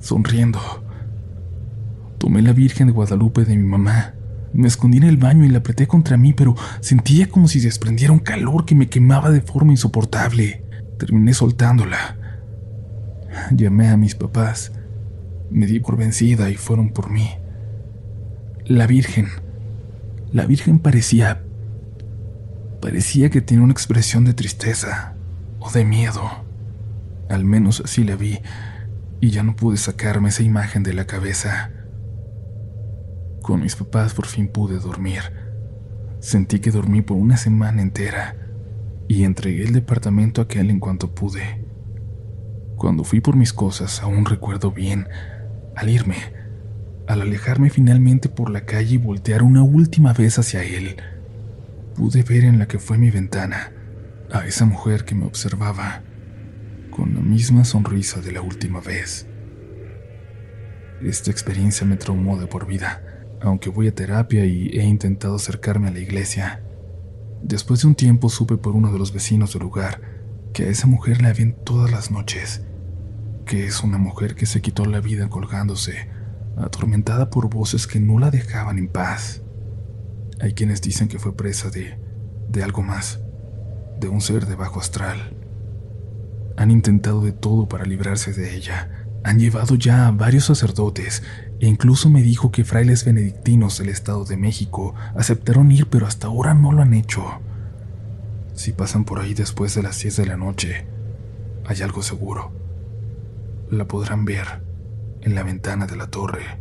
sonriendo. 0.00 0.60
Tomé 2.18 2.42
la 2.42 2.52
Virgen 2.52 2.88
de 2.88 2.92
Guadalupe 2.92 3.44
de 3.44 3.56
mi 3.56 3.66
mamá. 3.66 4.15
Me 4.52 4.68
escondí 4.68 4.98
en 4.98 5.04
el 5.04 5.16
baño 5.16 5.44
y 5.44 5.48
la 5.48 5.58
apreté 5.58 5.86
contra 5.86 6.16
mí, 6.16 6.32
pero 6.32 6.54
sentía 6.80 7.28
como 7.28 7.48
si 7.48 7.60
desprendiera 7.60 8.12
un 8.12 8.20
calor 8.20 8.64
que 8.64 8.74
me 8.74 8.88
quemaba 8.88 9.30
de 9.30 9.40
forma 9.40 9.72
insoportable. 9.72 10.64
Terminé 10.98 11.34
soltándola. 11.34 12.16
Llamé 13.50 13.88
a 13.88 13.96
mis 13.96 14.14
papás. 14.14 14.72
Me 15.50 15.66
di 15.66 15.80
por 15.80 15.96
vencida 15.96 16.50
y 16.50 16.54
fueron 16.54 16.90
por 16.90 17.10
mí. 17.10 17.30
La 18.64 18.86
Virgen. 18.86 19.28
La 20.32 20.46
Virgen 20.46 20.78
parecía... 20.78 21.42
Parecía 22.80 23.30
que 23.30 23.40
tenía 23.40 23.64
una 23.64 23.72
expresión 23.72 24.24
de 24.24 24.34
tristeza 24.34 25.14
o 25.58 25.70
de 25.70 25.84
miedo. 25.84 26.22
Al 27.28 27.44
menos 27.44 27.82
así 27.84 28.04
la 28.04 28.16
vi, 28.16 28.38
y 29.20 29.30
ya 29.30 29.42
no 29.42 29.56
pude 29.56 29.76
sacarme 29.76 30.28
esa 30.28 30.42
imagen 30.42 30.82
de 30.82 30.92
la 30.92 31.06
cabeza. 31.06 31.70
Con 33.46 33.60
mis 33.60 33.76
papás 33.76 34.12
por 34.12 34.26
fin 34.26 34.48
pude 34.48 34.80
dormir. 34.80 35.20
Sentí 36.18 36.58
que 36.58 36.72
dormí 36.72 37.00
por 37.00 37.16
una 37.16 37.36
semana 37.36 37.80
entera 37.80 38.34
y 39.06 39.22
entregué 39.22 39.62
el 39.62 39.72
departamento 39.72 40.40
a 40.40 40.44
aquel 40.44 40.68
en 40.68 40.80
cuanto 40.80 41.14
pude. 41.14 41.64
Cuando 42.74 43.04
fui 43.04 43.20
por 43.20 43.36
mis 43.36 43.52
cosas, 43.52 44.02
aún 44.02 44.24
recuerdo 44.24 44.72
bien 44.72 45.06
al 45.76 45.88
irme, 45.88 46.16
al 47.06 47.22
alejarme 47.22 47.70
finalmente 47.70 48.28
por 48.28 48.50
la 48.50 48.64
calle 48.64 48.94
y 48.96 48.98
voltear 48.98 49.44
una 49.44 49.62
última 49.62 50.12
vez 50.12 50.40
hacia 50.40 50.64
él, 50.64 50.96
pude 51.94 52.24
ver 52.24 52.42
en 52.42 52.58
la 52.58 52.66
que 52.66 52.80
fue 52.80 52.98
mi 52.98 53.12
ventana 53.12 53.70
a 54.32 54.44
esa 54.44 54.64
mujer 54.64 55.04
que 55.04 55.14
me 55.14 55.24
observaba 55.24 56.02
con 56.90 57.14
la 57.14 57.20
misma 57.20 57.64
sonrisa 57.64 58.20
de 58.20 58.32
la 58.32 58.40
última 58.40 58.80
vez. 58.80 59.28
Esta 61.00 61.30
experiencia 61.30 61.86
me 61.86 61.96
traumó 61.96 62.40
de 62.40 62.48
por 62.48 62.66
vida, 62.66 63.15
aunque 63.40 63.70
voy 63.70 63.88
a 63.88 63.94
terapia 63.94 64.44
y 64.44 64.68
he 64.78 64.84
intentado 64.84 65.36
acercarme 65.36 65.88
a 65.88 65.92
la 65.92 66.00
iglesia. 66.00 66.62
Después 67.42 67.82
de 67.82 67.88
un 67.88 67.94
tiempo 67.94 68.28
supe 68.28 68.56
por 68.56 68.74
uno 68.74 68.92
de 68.92 68.98
los 68.98 69.12
vecinos 69.12 69.52
del 69.52 69.62
lugar 69.62 70.00
que 70.52 70.64
a 70.64 70.68
esa 70.68 70.86
mujer 70.86 71.22
la 71.22 71.32
ven 71.32 71.56
todas 71.64 71.90
las 71.90 72.10
noches 72.10 72.62
que 73.46 73.64
es 73.64 73.82
una 73.82 73.96
mujer 73.96 74.34
que 74.34 74.44
se 74.44 74.60
quitó 74.60 74.84
la 74.84 75.00
vida 75.00 75.30
colgándose, 75.30 76.08
atormentada 76.56 77.30
por 77.30 77.48
voces 77.48 77.86
que 77.86 78.00
no 78.00 78.18
la 78.18 78.30
dejaban 78.30 78.76
en 78.76 78.88
paz. 78.88 79.42
Hay 80.40 80.52
quienes 80.52 80.82
dicen 80.82 81.08
que 81.08 81.20
fue 81.20 81.36
presa 81.36 81.70
de, 81.70 81.96
de 82.48 82.64
algo 82.64 82.82
más, 82.82 83.20
de 84.00 84.08
un 84.08 84.20
ser 84.20 84.46
de 84.46 84.56
bajo 84.56 84.80
astral. 84.80 85.36
Han 86.56 86.72
intentado 86.72 87.22
de 87.22 87.32
todo 87.32 87.68
para 87.68 87.84
librarse 87.84 88.32
de 88.32 88.56
ella. 88.56 89.06
Han 89.22 89.38
llevado 89.38 89.76
ya 89.76 90.08
a 90.08 90.10
varios 90.10 90.46
sacerdotes 90.46 91.22
e 91.60 91.66
incluso 91.66 92.10
me 92.10 92.22
dijo 92.22 92.50
que 92.50 92.64
frailes 92.64 93.04
benedictinos 93.04 93.78
del 93.78 93.88
Estado 93.88 94.24
de 94.24 94.36
México 94.36 94.94
aceptaron 95.16 95.72
ir, 95.72 95.86
pero 95.88 96.06
hasta 96.06 96.26
ahora 96.26 96.54
no 96.54 96.72
lo 96.72 96.82
han 96.82 96.94
hecho. 96.94 97.24
Si 98.54 98.72
pasan 98.72 99.04
por 99.04 99.20
ahí 99.20 99.34
después 99.34 99.74
de 99.74 99.82
las 99.82 100.00
10 100.00 100.16
de 100.16 100.26
la 100.26 100.36
noche, 100.36 100.86
hay 101.66 101.82
algo 101.82 102.02
seguro 102.02 102.66
la 103.70 103.86
podrán 103.86 104.24
ver 104.24 104.62
en 105.22 105.34
la 105.34 105.42
ventana 105.42 105.86
de 105.86 105.96
la 105.96 106.06
torre. 106.06 106.58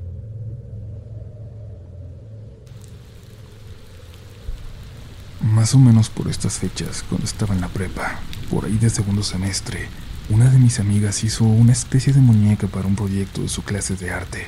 Más 5.41 5.75
o 5.75 5.79
menos 5.79 6.09
por 6.09 6.27
estas 6.27 6.57
fechas, 6.57 7.03
cuando 7.07 7.25
estaba 7.25 7.53
en 7.53 7.61
la 7.61 7.67
prepa, 7.67 8.19
por 8.49 8.65
ahí 8.65 8.77
de 8.77 8.89
segundo 8.89 9.21
semestre, 9.21 9.87
una 10.29 10.49
de 10.49 10.57
mis 10.57 10.79
amigas 10.79 11.23
hizo 11.23 11.43
una 11.43 11.73
especie 11.73 12.13
de 12.13 12.21
muñeca 12.21 12.67
para 12.67 12.87
un 12.87 12.95
proyecto 12.95 13.41
de 13.41 13.49
su 13.49 13.63
clase 13.63 13.95
de 13.95 14.09
arte. 14.09 14.47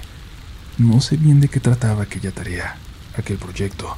No 0.78 1.02
sé 1.02 1.18
bien 1.18 1.42
de 1.42 1.48
qué 1.48 1.60
trataba 1.60 2.04
aquella 2.04 2.32
tarea, 2.32 2.78
aquel 3.18 3.38
proyecto, 3.38 3.96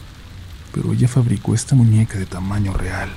pero 0.74 0.94
ella 0.94 1.10
fabricó 1.10 1.54
esta 1.54 1.76
muñeca 1.76 2.18
de 2.18 2.26
tamaño 2.26 2.72
real. 2.72 3.10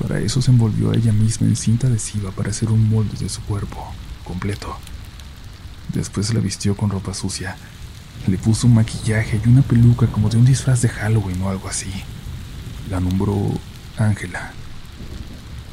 Para 0.00 0.20
eso 0.20 0.40
se 0.40 0.52
envolvió 0.52 0.92
a 0.92 0.94
ella 0.94 1.12
misma 1.12 1.48
en 1.48 1.56
cinta 1.56 1.88
adhesiva 1.88 2.30
para 2.30 2.50
hacer 2.50 2.70
un 2.70 2.88
molde 2.88 3.18
de 3.18 3.28
su 3.28 3.42
cuerpo 3.42 3.84
completo. 4.22 4.76
Después 5.92 6.32
la 6.32 6.38
vistió 6.38 6.76
con 6.76 6.90
ropa 6.90 7.12
sucia. 7.12 7.56
Le 8.28 8.38
puso 8.38 8.68
un 8.68 8.74
maquillaje 8.74 9.40
y 9.44 9.48
una 9.48 9.62
peluca 9.62 10.06
como 10.06 10.30
de 10.30 10.36
un 10.36 10.44
disfraz 10.44 10.80
de 10.80 10.90
Halloween 10.90 11.42
o 11.42 11.50
algo 11.50 11.68
así. 11.68 11.90
La 12.88 13.00
nombró 13.00 13.36
Ángela. 13.98 14.52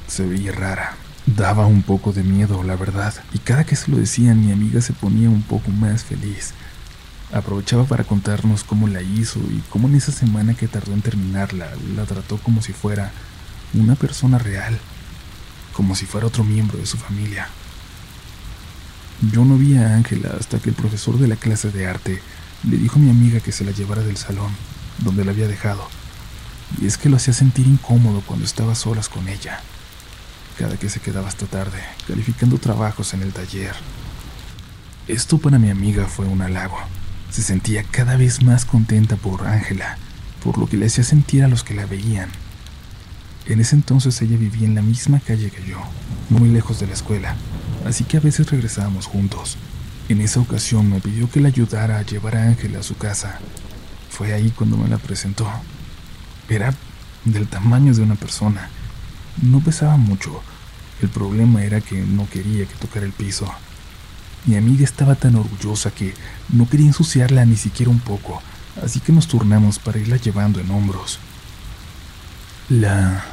Se 0.08 0.26
veía 0.26 0.52
rara. 0.52 0.96
Daba 1.28 1.68
un 1.68 1.84
poco 1.84 2.12
de 2.12 2.24
miedo, 2.24 2.64
la 2.64 2.76
verdad, 2.76 3.14
y 3.32 3.38
cada 3.38 3.66
que 3.66 3.76
se 3.76 3.92
lo 3.92 3.98
decían 3.98 4.44
mi 4.44 4.52
amiga 4.52 4.82
se 4.82 4.94
ponía 4.94 5.30
un 5.30 5.44
poco 5.44 5.70
más 5.70 6.04
feliz. 6.04 6.56
Aprovechaba 7.34 7.86
para 7.86 8.04
contarnos 8.04 8.64
cómo 8.64 8.88
la 8.88 9.02
hizo 9.02 9.40
y 9.40 9.64
cómo 9.70 9.88
en 9.88 9.96
esa 9.96 10.12
semana 10.12 10.54
que 10.54 10.68
tardó 10.68 10.94
en 10.94 11.02
terminarla 11.02 11.70
la 11.96 12.04
trató 12.06 12.38
como 12.38 12.62
si 12.62 12.74
fuera 12.74 13.12
una 13.74 13.96
persona 13.96 14.38
real, 14.38 14.78
como 15.74 15.96
si 15.96 16.06
fuera 16.06 16.28
otro 16.28 16.44
miembro 16.44 16.78
de 16.78 16.86
su 16.86 16.98
familia. 16.98 17.48
Yo 19.32 19.46
no 19.46 19.58
vi 19.58 19.78
a 19.78 19.96
Ángela 19.96 20.36
hasta 20.38 20.60
que 20.60 20.70
el 20.70 20.76
profesor 20.76 21.18
de 21.20 21.28
la 21.28 21.36
clase 21.36 21.72
de 21.72 21.88
arte 21.88 22.22
le 22.70 22.78
dijo 22.78 22.98
a 22.98 23.02
mi 23.02 23.10
amiga 23.10 23.40
que 23.40 23.52
se 23.52 23.64
la 23.64 23.72
llevara 23.72 24.02
del 24.02 24.18
salón, 24.18 24.52
donde 25.00 25.24
la 25.24 25.32
había 25.32 25.48
dejado. 25.48 25.88
Y 26.82 26.88
es 26.88 26.98
que 26.98 27.10
lo 27.10 27.18
hacía 27.18 27.34
sentir 27.34 27.68
incómodo 27.68 28.22
cuando 28.26 28.46
estaba 28.46 28.76
solas 28.76 29.10
con 29.10 29.28
ella, 29.28 29.62
cada 30.58 30.78
que 30.78 30.90
se 30.90 31.00
quedaba 31.00 31.28
hasta 31.28 31.46
tarde, 31.46 31.82
calificando 32.08 32.58
trabajos 32.58 33.14
en 33.14 33.22
el 33.22 33.32
taller. 33.32 33.76
Esto 35.08 35.38
para 35.38 35.60
mi 35.60 35.70
amiga 35.70 36.08
fue 36.08 36.26
un 36.26 36.42
halago. 36.42 36.78
Se 37.32 37.42
sentía 37.42 37.84
cada 37.84 38.18
vez 38.18 38.44
más 38.44 38.66
contenta 38.66 39.16
por 39.16 39.48
Ángela, 39.48 39.98
por 40.44 40.58
lo 40.58 40.68
que 40.68 40.76
le 40.76 40.88
hacía 40.88 41.06
sentir 41.06 41.46
a 41.46 41.48
los 41.48 41.64
que 41.64 41.74
la 41.74 41.86
veían. 41.86 42.30
En 43.46 43.62
ese 43.62 43.76
entonces 43.76 44.22
ella 44.22 44.36
vivía 44.36 44.68
en 44.68 44.76
la 44.76 44.82
misma 44.82 45.22
calle 45.22 45.50
que 45.50 45.66
yo, 45.66 45.78
muy 46.30 46.50
lejos 46.50 46.82
de 46.82 46.88
la 46.88 46.94
escuela, 46.94 47.38
así 47.86 48.04
que 48.04 48.18
a 48.18 48.20
veces 48.20 48.52
regresábamos 48.52 49.06
juntos. 49.06 49.58
En 50.10 50.20
esa 50.20 50.42
ocasión 50.42 50.90
me 50.90 51.00
pidió 51.00 51.32
que 51.32 51.40
le 51.40 51.48
ayudara 51.48 52.00
a 52.00 52.02
llevar 52.02 52.36
a 52.36 52.44
Ángela 52.44 52.80
a 52.80 52.84
su 52.84 52.98
casa. 52.98 53.40
Fue 54.10 54.34
ahí 54.34 54.52
cuando 54.52 54.76
me 54.76 54.90
la 54.90 54.98
presentó. 54.98 55.50
Era 56.50 56.74
del 57.24 57.48
tamaño 57.48 57.94
de 57.94 58.02
una 58.02 58.16
persona. 58.16 58.70
No 59.42 59.62
pesaba 59.62 59.96
mucho. 59.96 60.42
El 61.02 61.08
problema 61.08 61.64
era 61.64 61.80
que 61.80 62.02
no 62.02 62.30
quería 62.30 62.66
que 62.66 62.76
tocara 62.76 63.06
el 63.06 63.14
piso. 63.14 63.50
Mi 64.46 64.56
amiga 64.56 64.84
estaba 64.84 65.16
tan 65.16 65.36
orgullosa 65.36 65.92
que 65.92 66.16
no 66.50 66.68
quería 66.68 66.88
ensuciarla 66.88 67.46
ni 67.46 67.56
siquiera 67.56 67.92
un 67.92 68.00
poco, 68.00 68.42
así 68.84 69.00
que 69.00 69.12
nos 69.12 69.28
turnamos 69.28 69.78
para 69.78 70.00
irla 70.00 70.18
llevando 70.18 70.60
en 70.60 70.72
hombros. 70.72 71.20
La... 72.70 73.24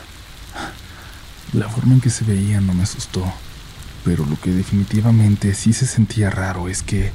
La 1.54 1.66
forma 1.70 1.94
en 1.94 2.02
que 2.02 2.10
se 2.10 2.26
veía 2.26 2.60
no 2.60 2.74
me 2.74 2.82
asustó, 2.82 3.24
pero 4.04 4.26
lo 4.26 4.38
que 4.38 4.50
definitivamente 4.50 5.54
sí 5.54 5.72
se 5.72 5.86
sentía 5.86 6.28
raro 6.28 6.68
es 6.68 6.82
que, 6.82 7.10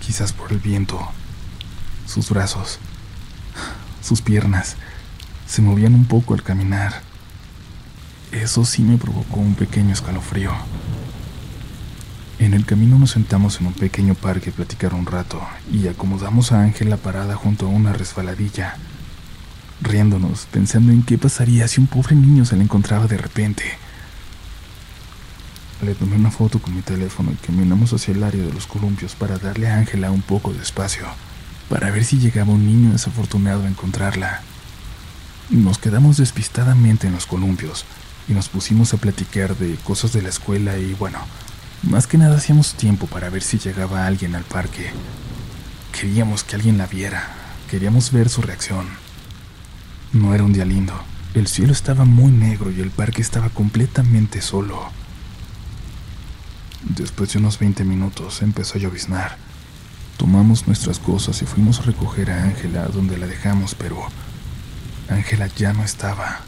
quizás 0.00 0.32
por 0.32 0.52
el 0.52 0.60
viento, 0.60 1.00
sus 2.06 2.30
brazos, 2.30 2.78
sus 4.00 4.22
piernas, 4.22 4.76
se 5.48 5.62
movían 5.62 5.94
un 5.94 6.04
poco 6.04 6.34
al 6.34 6.44
caminar. 6.44 7.02
Eso 8.30 8.64
sí 8.64 8.82
me 8.82 8.98
provocó 8.98 9.40
un 9.40 9.56
pequeño 9.56 9.92
escalofrío. 9.92 10.52
En 12.38 12.52
el 12.52 12.66
camino 12.66 12.98
nos 12.98 13.12
sentamos 13.12 13.60
en 13.60 13.68
un 13.68 13.72
pequeño 13.72 14.14
parque 14.14 14.50
a 14.50 14.52
platicar 14.52 14.92
un 14.92 15.06
rato 15.06 15.40
y 15.72 15.88
acomodamos 15.88 16.52
a 16.52 16.60
Ángela 16.60 16.98
parada 16.98 17.34
junto 17.34 17.64
a 17.64 17.70
una 17.70 17.94
resbaladilla, 17.94 18.76
riéndonos, 19.80 20.46
pensando 20.52 20.92
en 20.92 21.02
qué 21.02 21.16
pasaría 21.16 21.66
si 21.66 21.80
un 21.80 21.86
pobre 21.86 22.14
niño 22.14 22.44
se 22.44 22.56
la 22.56 22.62
encontraba 22.62 23.06
de 23.06 23.16
repente. 23.16 23.64
Le 25.82 25.94
tomé 25.94 26.16
una 26.16 26.30
foto 26.30 26.58
con 26.58 26.74
mi 26.74 26.82
teléfono 26.82 27.32
y 27.32 27.36
caminamos 27.36 27.94
hacia 27.94 28.12
el 28.12 28.22
área 28.22 28.44
de 28.44 28.52
los 28.52 28.66
columpios 28.66 29.14
para 29.14 29.38
darle 29.38 29.68
a 29.68 29.78
Ángela 29.78 30.10
un 30.10 30.22
poco 30.22 30.52
de 30.52 30.62
espacio, 30.62 31.06
para 31.70 31.90
ver 31.90 32.04
si 32.04 32.18
llegaba 32.18 32.52
un 32.52 32.66
niño 32.66 32.92
desafortunado 32.92 33.64
a 33.64 33.68
encontrarla. 33.68 34.42
Nos 35.48 35.78
quedamos 35.78 36.18
despistadamente 36.18 37.06
en 37.06 37.14
los 37.14 37.24
columpios 37.24 37.86
y 38.28 38.32
nos 38.34 38.50
pusimos 38.50 38.92
a 38.92 38.98
platicar 38.98 39.56
de 39.56 39.76
cosas 39.76 40.12
de 40.12 40.20
la 40.20 40.28
escuela 40.28 40.76
y 40.76 40.92
bueno, 40.94 41.18
más 41.82 42.06
que 42.06 42.18
nada 42.18 42.36
hacíamos 42.36 42.74
tiempo 42.74 43.06
para 43.06 43.30
ver 43.30 43.42
si 43.42 43.58
llegaba 43.58 44.06
alguien 44.06 44.34
al 44.34 44.44
parque. 44.44 44.90
Queríamos 45.92 46.44
que 46.44 46.56
alguien 46.56 46.78
la 46.78 46.86
viera, 46.86 47.28
queríamos 47.70 48.12
ver 48.12 48.28
su 48.28 48.42
reacción. 48.42 48.86
No 50.12 50.34
era 50.34 50.44
un 50.44 50.52
día 50.52 50.64
lindo, 50.64 50.94
el 51.34 51.46
cielo 51.46 51.72
estaba 51.72 52.04
muy 52.04 52.32
negro 52.32 52.70
y 52.70 52.80
el 52.80 52.90
parque 52.90 53.22
estaba 53.22 53.50
completamente 53.50 54.40
solo. 54.40 54.90
Después 56.82 57.32
de 57.32 57.38
unos 57.38 57.58
20 57.58 57.84
minutos 57.84 58.42
empezó 58.42 58.78
a 58.78 58.80
lloviznar. 58.80 59.36
Tomamos 60.16 60.66
nuestras 60.66 60.98
cosas 60.98 61.42
y 61.42 61.46
fuimos 61.46 61.80
a 61.80 61.82
recoger 61.82 62.30
a 62.30 62.44
Ángela 62.44 62.86
donde 62.86 63.18
la 63.18 63.26
dejamos, 63.26 63.74
pero 63.74 63.98
Ángela 65.08 65.48
ya 65.48 65.72
no 65.72 65.84
estaba. 65.84 66.40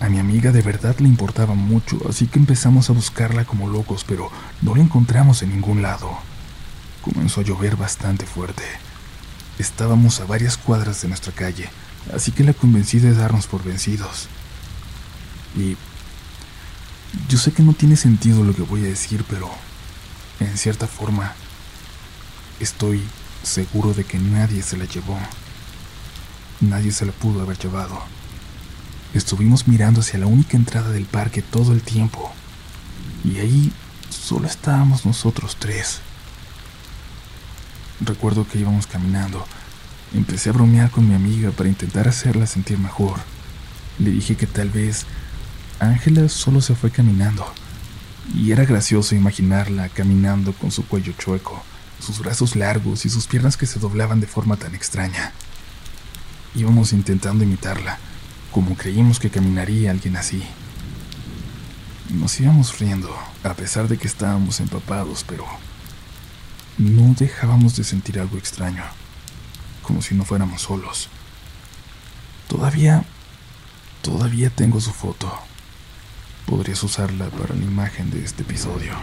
A 0.00 0.08
mi 0.08 0.20
amiga 0.20 0.52
de 0.52 0.62
verdad 0.62 0.96
le 1.00 1.08
importaba 1.08 1.54
mucho, 1.54 1.98
así 2.08 2.28
que 2.28 2.38
empezamos 2.38 2.88
a 2.88 2.92
buscarla 2.92 3.44
como 3.44 3.68
locos, 3.68 4.04
pero 4.06 4.30
no 4.62 4.76
la 4.76 4.82
encontramos 4.82 5.42
en 5.42 5.50
ningún 5.50 5.82
lado. 5.82 6.16
Comenzó 7.02 7.40
a 7.40 7.44
llover 7.44 7.76
bastante 7.76 8.24
fuerte. 8.24 8.62
Estábamos 9.58 10.20
a 10.20 10.24
varias 10.24 10.56
cuadras 10.56 11.02
de 11.02 11.08
nuestra 11.08 11.32
calle, 11.32 11.68
así 12.14 12.30
que 12.30 12.44
la 12.44 12.52
convencí 12.52 13.00
de 13.00 13.12
darnos 13.12 13.48
por 13.48 13.64
vencidos. 13.64 14.28
Y 15.56 15.76
yo 17.28 17.36
sé 17.36 17.50
que 17.52 17.64
no 17.64 17.72
tiene 17.72 17.96
sentido 17.96 18.44
lo 18.44 18.54
que 18.54 18.62
voy 18.62 18.84
a 18.84 18.88
decir, 18.88 19.24
pero 19.28 19.50
en 20.38 20.56
cierta 20.56 20.86
forma 20.86 21.32
estoy 22.60 23.02
seguro 23.42 23.94
de 23.94 24.04
que 24.04 24.18
nadie 24.18 24.62
se 24.62 24.76
la 24.76 24.84
llevó. 24.84 25.18
Nadie 26.60 26.92
se 26.92 27.04
la 27.04 27.12
pudo 27.12 27.42
haber 27.42 27.58
llevado. 27.58 28.00
Estuvimos 29.14 29.66
mirando 29.66 30.00
hacia 30.00 30.18
la 30.18 30.26
única 30.26 30.56
entrada 30.56 30.90
del 30.90 31.06
parque 31.06 31.40
todo 31.40 31.72
el 31.72 31.80
tiempo. 31.80 32.30
Y 33.24 33.38
ahí 33.38 33.72
solo 34.10 34.46
estábamos 34.46 35.06
nosotros 35.06 35.56
tres. 35.58 36.00
Recuerdo 38.00 38.46
que 38.46 38.58
íbamos 38.58 38.86
caminando. 38.86 39.46
Empecé 40.14 40.50
a 40.50 40.52
bromear 40.52 40.90
con 40.90 41.08
mi 41.08 41.14
amiga 41.14 41.50
para 41.52 41.70
intentar 41.70 42.06
hacerla 42.06 42.46
sentir 42.46 42.78
mejor. 42.78 43.18
Le 43.98 44.10
dije 44.10 44.36
que 44.36 44.46
tal 44.46 44.68
vez 44.68 45.06
Ángela 45.80 46.28
solo 46.28 46.60
se 46.60 46.74
fue 46.74 46.90
caminando. 46.90 47.46
Y 48.34 48.52
era 48.52 48.66
gracioso 48.66 49.14
imaginarla 49.14 49.88
caminando 49.88 50.52
con 50.52 50.70
su 50.70 50.86
cuello 50.86 51.14
chueco, 51.16 51.62
sus 51.98 52.18
brazos 52.18 52.56
largos 52.56 53.06
y 53.06 53.08
sus 53.08 53.26
piernas 53.26 53.56
que 53.56 53.64
se 53.64 53.80
doblaban 53.80 54.20
de 54.20 54.26
forma 54.26 54.56
tan 54.56 54.74
extraña. 54.74 55.32
Íbamos 56.54 56.92
intentando 56.92 57.42
imitarla 57.42 57.98
como 58.58 58.74
creímos 58.74 59.20
que 59.20 59.30
caminaría 59.30 59.92
alguien 59.92 60.16
así. 60.16 60.42
Nos 62.10 62.40
íbamos 62.40 62.76
riendo, 62.80 63.08
a 63.44 63.54
pesar 63.54 63.86
de 63.86 63.96
que 63.96 64.08
estábamos 64.08 64.58
empapados, 64.58 65.22
pero 65.22 65.46
no 66.76 67.14
dejábamos 67.16 67.76
de 67.76 67.84
sentir 67.84 68.18
algo 68.18 68.36
extraño, 68.36 68.82
como 69.82 70.02
si 70.02 70.16
no 70.16 70.24
fuéramos 70.24 70.62
solos. 70.62 71.08
Todavía, 72.48 73.04
todavía 74.02 74.50
tengo 74.50 74.80
su 74.80 74.90
foto. 74.90 75.32
Podrías 76.44 76.82
usarla 76.82 77.26
para 77.26 77.54
la 77.54 77.62
imagen 77.62 78.10
de 78.10 78.24
este 78.24 78.42
episodio. 78.42 78.94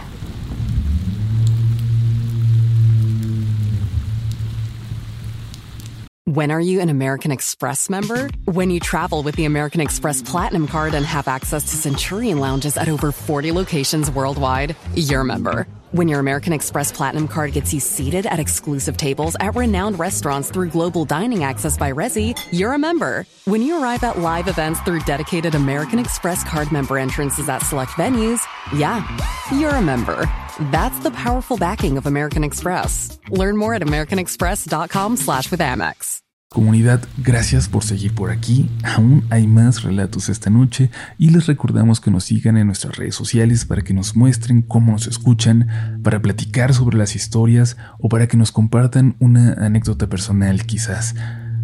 When 6.28 6.50
are 6.50 6.60
you 6.60 6.80
an 6.80 6.88
American 6.88 7.30
Express 7.30 7.88
member? 7.88 8.28
When 8.46 8.68
you 8.72 8.80
travel 8.80 9.22
with 9.22 9.36
the 9.36 9.44
American 9.44 9.80
Express 9.80 10.22
Platinum 10.22 10.66
Card 10.66 10.92
and 10.92 11.06
have 11.06 11.28
access 11.28 11.62
to 11.70 11.76
Centurion 11.76 12.40
lounges 12.40 12.76
at 12.76 12.88
over 12.88 13.12
40 13.12 13.52
locations 13.52 14.10
worldwide, 14.10 14.74
you're 14.96 15.20
a 15.20 15.24
member. 15.24 15.68
When 15.92 16.08
your 16.08 16.18
American 16.18 16.52
Express 16.52 16.90
Platinum 16.90 17.28
Card 17.28 17.52
gets 17.52 17.72
you 17.72 17.78
seated 17.78 18.26
at 18.26 18.40
exclusive 18.40 18.96
tables 18.96 19.36
at 19.38 19.54
renowned 19.54 20.00
restaurants 20.00 20.50
through 20.50 20.70
global 20.70 21.04
dining 21.04 21.44
access 21.44 21.78
by 21.78 21.92
Resi, 21.92 22.36
you're 22.50 22.72
a 22.72 22.78
member. 22.78 23.24
When 23.44 23.62
you 23.62 23.80
arrive 23.80 24.02
at 24.02 24.18
live 24.18 24.48
events 24.48 24.80
through 24.80 25.02
dedicated 25.02 25.54
American 25.54 26.00
Express 26.00 26.42
card 26.42 26.72
member 26.72 26.98
entrances 26.98 27.48
at 27.48 27.62
select 27.62 27.92
venues, 27.92 28.40
yeah, 28.74 29.06
you're 29.54 29.70
a 29.70 29.80
member. 29.80 30.28
That's 30.72 30.98
the 31.00 31.10
powerful 31.10 31.56
backing 31.56 31.98
of 31.98 32.06
American 32.06 32.42
Express. 32.42 33.18
Learn 33.30 33.56
more 33.56 33.74
at 33.74 33.82
americanexpress.com 33.82 35.16
slash 35.16 35.50
with 35.50 35.60
Amex. 35.60 36.22
Comunidad, 36.48 37.02
gracias 37.18 37.68
por 37.68 37.82
seguir 37.82 38.14
por 38.14 38.30
aquí. 38.30 38.70
Aún 38.82 39.24
hay 39.30 39.46
más 39.46 39.82
relatos 39.82 40.28
esta 40.28 40.48
noche 40.48 40.90
y 41.18 41.30
les 41.30 41.46
recordamos 41.46 42.00
que 42.00 42.10
nos 42.10 42.24
sigan 42.24 42.56
en 42.56 42.68
nuestras 42.68 42.96
redes 42.96 43.16
sociales 43.16 43.64
para 43.66 43.82
que 43.82 43.92
nos 43.92 44.16
muestren 44.16 44.62
cómo 44.62 44.92
nos 44.92 45.06
escuchan, 45.08 46.00
para 46.02 46.22
platicar 46.22 46.72
sobre 46.72 46.96
las 46.96 47.16
historias 47.16 47.76
o 47.98 48.08
para 48.08 48.28
que 48.28 48.36
nos 48.36 48.52
compartan 48.52 49.16
una 49.18 49.52
anécdota 49.54 50.08
personal 50.08 50.64
quizás. 50.64 51.14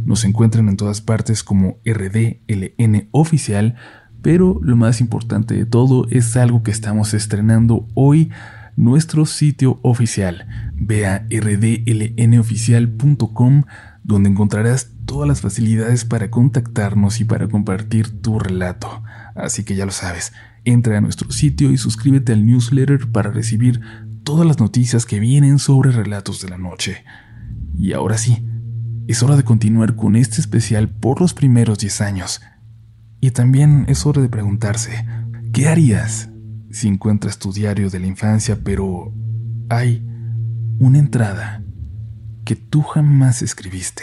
Nos 0.05 0.25
encuentran 0.25 0.69
en 0.69 0.77
todas 0.77 1.01
partes 1.01 1.43
como 1.45 1.79
RDLN 1.87 3.09
oficial, 3.13 3.77
pero 4.21 4.59
lo 4.63 4.77
más 4.77 5.01
importante 5.01 5.55
de 5.55 5.65
todo 5.65 6.07
es 6.11 6.37
algo 6.37 6.63
que 6.63 6.73
estamos 6.73 7.15
estrenando 7.15 7.89
hoy 7.95 8.31
nuestro 8.77 9.27
sitio 9.27 9.79
oficial. 9.83 10.47
Ve 10.75 11.07
a 11.07 11.27
rdlnoficial.com 11.31 13.65
donde 14.05 14.31
encontrarás 14.31 14.93
todas 15.05 15.29
las 15.29 15.41
facilidades 15.41 16.05
para 16.05 16.31
contactarnos 16.31 17.21
y 17.21 17.25
para 17.25 17.49
compartir 17.49 18.21
tu 18.21 18.39
relato. 18.39 19.03
Así 19.35 19.65
que 19.65 19.77
ya 19.77 19.87
lo 19.87 19.93
sabes, 19.93 20.33
entra 20.65 20.99
a 20.99 21.01
nuestro 21.01 21.31
sitio 21.31 21.71
y 21.71 21.79
suscríbete 21.79 22.33
al 22.33 22.45
newsletter 22.45 23.11
para 23.11 23.31
recibir 23.31 23.81
todas 24.25 24.47
las 24.47 24.59
noticias 24.59 25.07
que 25.07 25.21
vienen 25.21 25.59
sobre 25.59 25.93
relatos 25.93 26.43
de 26.43 26.49
la 26.49 26.59
noche. 26.59 27.05
Y 27.77 27.93
ahora 27.93 28.19
sí, 28.19 28.47
es 29.09 29.23
hora 29.23 29.37
de 29.37 29.45
continuar 29.45 29.97
con 29.97 30.17
este 30.17 30.41
especial 30.41 30.89
por 30.89 31.21
los 31.21 31.35
primeros 31.35 31.79
10 31.79 32.01
años. 32.01 32.41
Y 33.21 33.31
también 33.31 33.85
es 33.89 34.05
hora 34.07 34.21
de 34.21 34.29
preguntarse, 34.29 35.07
¿qué 35.53 35.69
harías 35.69 36.32
si 36.73 36.89
encuentras 36.89 37.39
tu 37.39 37.53
diario 37.53 37.91
de 37.91 38.01
la 38.01 38.07
infancia, 38.07 38.59
pero 38.65 39.13
hay 39.69 40.05
una 40.79 40.99
entrada 40.99 41.63
que 42.45 42.57
tú 42.57 42.83
jamás 42.83 43.43
escribiste. 43.43 44.03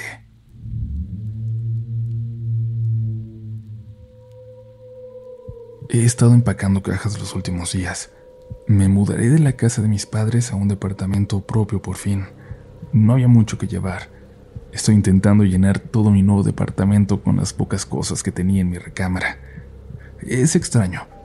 He 5.90 6.06
estado 6.06 6.36
empacando 6.36 6.84
cajas 6.84 7.20
los 7.20 7.36
últimos 7.36 7.74
días. 7.74 8.12
Me 8.68 8.88
mudaré 8.88 9.30
de 9.30 9.40
la 9.40 9.54
casa 9.54 9.82
de 9.82 9.88
mis 9.88 10.06
padres 10.06 10.52
a 10.52 10.56
un 10.56 10.68
departamento 10.68 11.46
propio 11.46 11.82
por 11.82 11.98
fin. 11.98 12.26
No 12.94 13.14
había 13.14 13.28
mucho 13.28 13.58
que 13.58 13.68
llevar. 13.68 14.10
Estoy 14.72 14.94
intentando 14.94 15.44
llenar 15.44 15.80
todo 15.80 16.12
mi 16.12 16.22
nuevo 16.22 16.44
departamento 16.44 17.24
con 17.24 17.38
las 17.38 17.54
pocas 17.54 17.88
cosas 17.88 18.22
que 18.22 18.32
tenía 18.32 18.62
en 18.62 18.70
mi 18.70 18.78
recámara. 18.78 19.40
Es 20.22 20.56
extraño. 20.56 21.19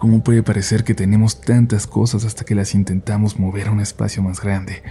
¿Cómo 0.00 0.24
puede 0.24 0.42
parecer 0.42 0.82
que 0.82 0.94
tenemos 0.94 1.40
tantas 1.40 1.86
cosas 1.86 2.24
hasta 2.24 2.44
que 2.44 2.54
las 2.54 2.74
intentamos 2.74 3.38
mover 3.38 3.68
a 3.68 3.70
un 3.70 3.80
espacio 3.80 4.22
más 4.22 4.40
grande? 4.40 4.82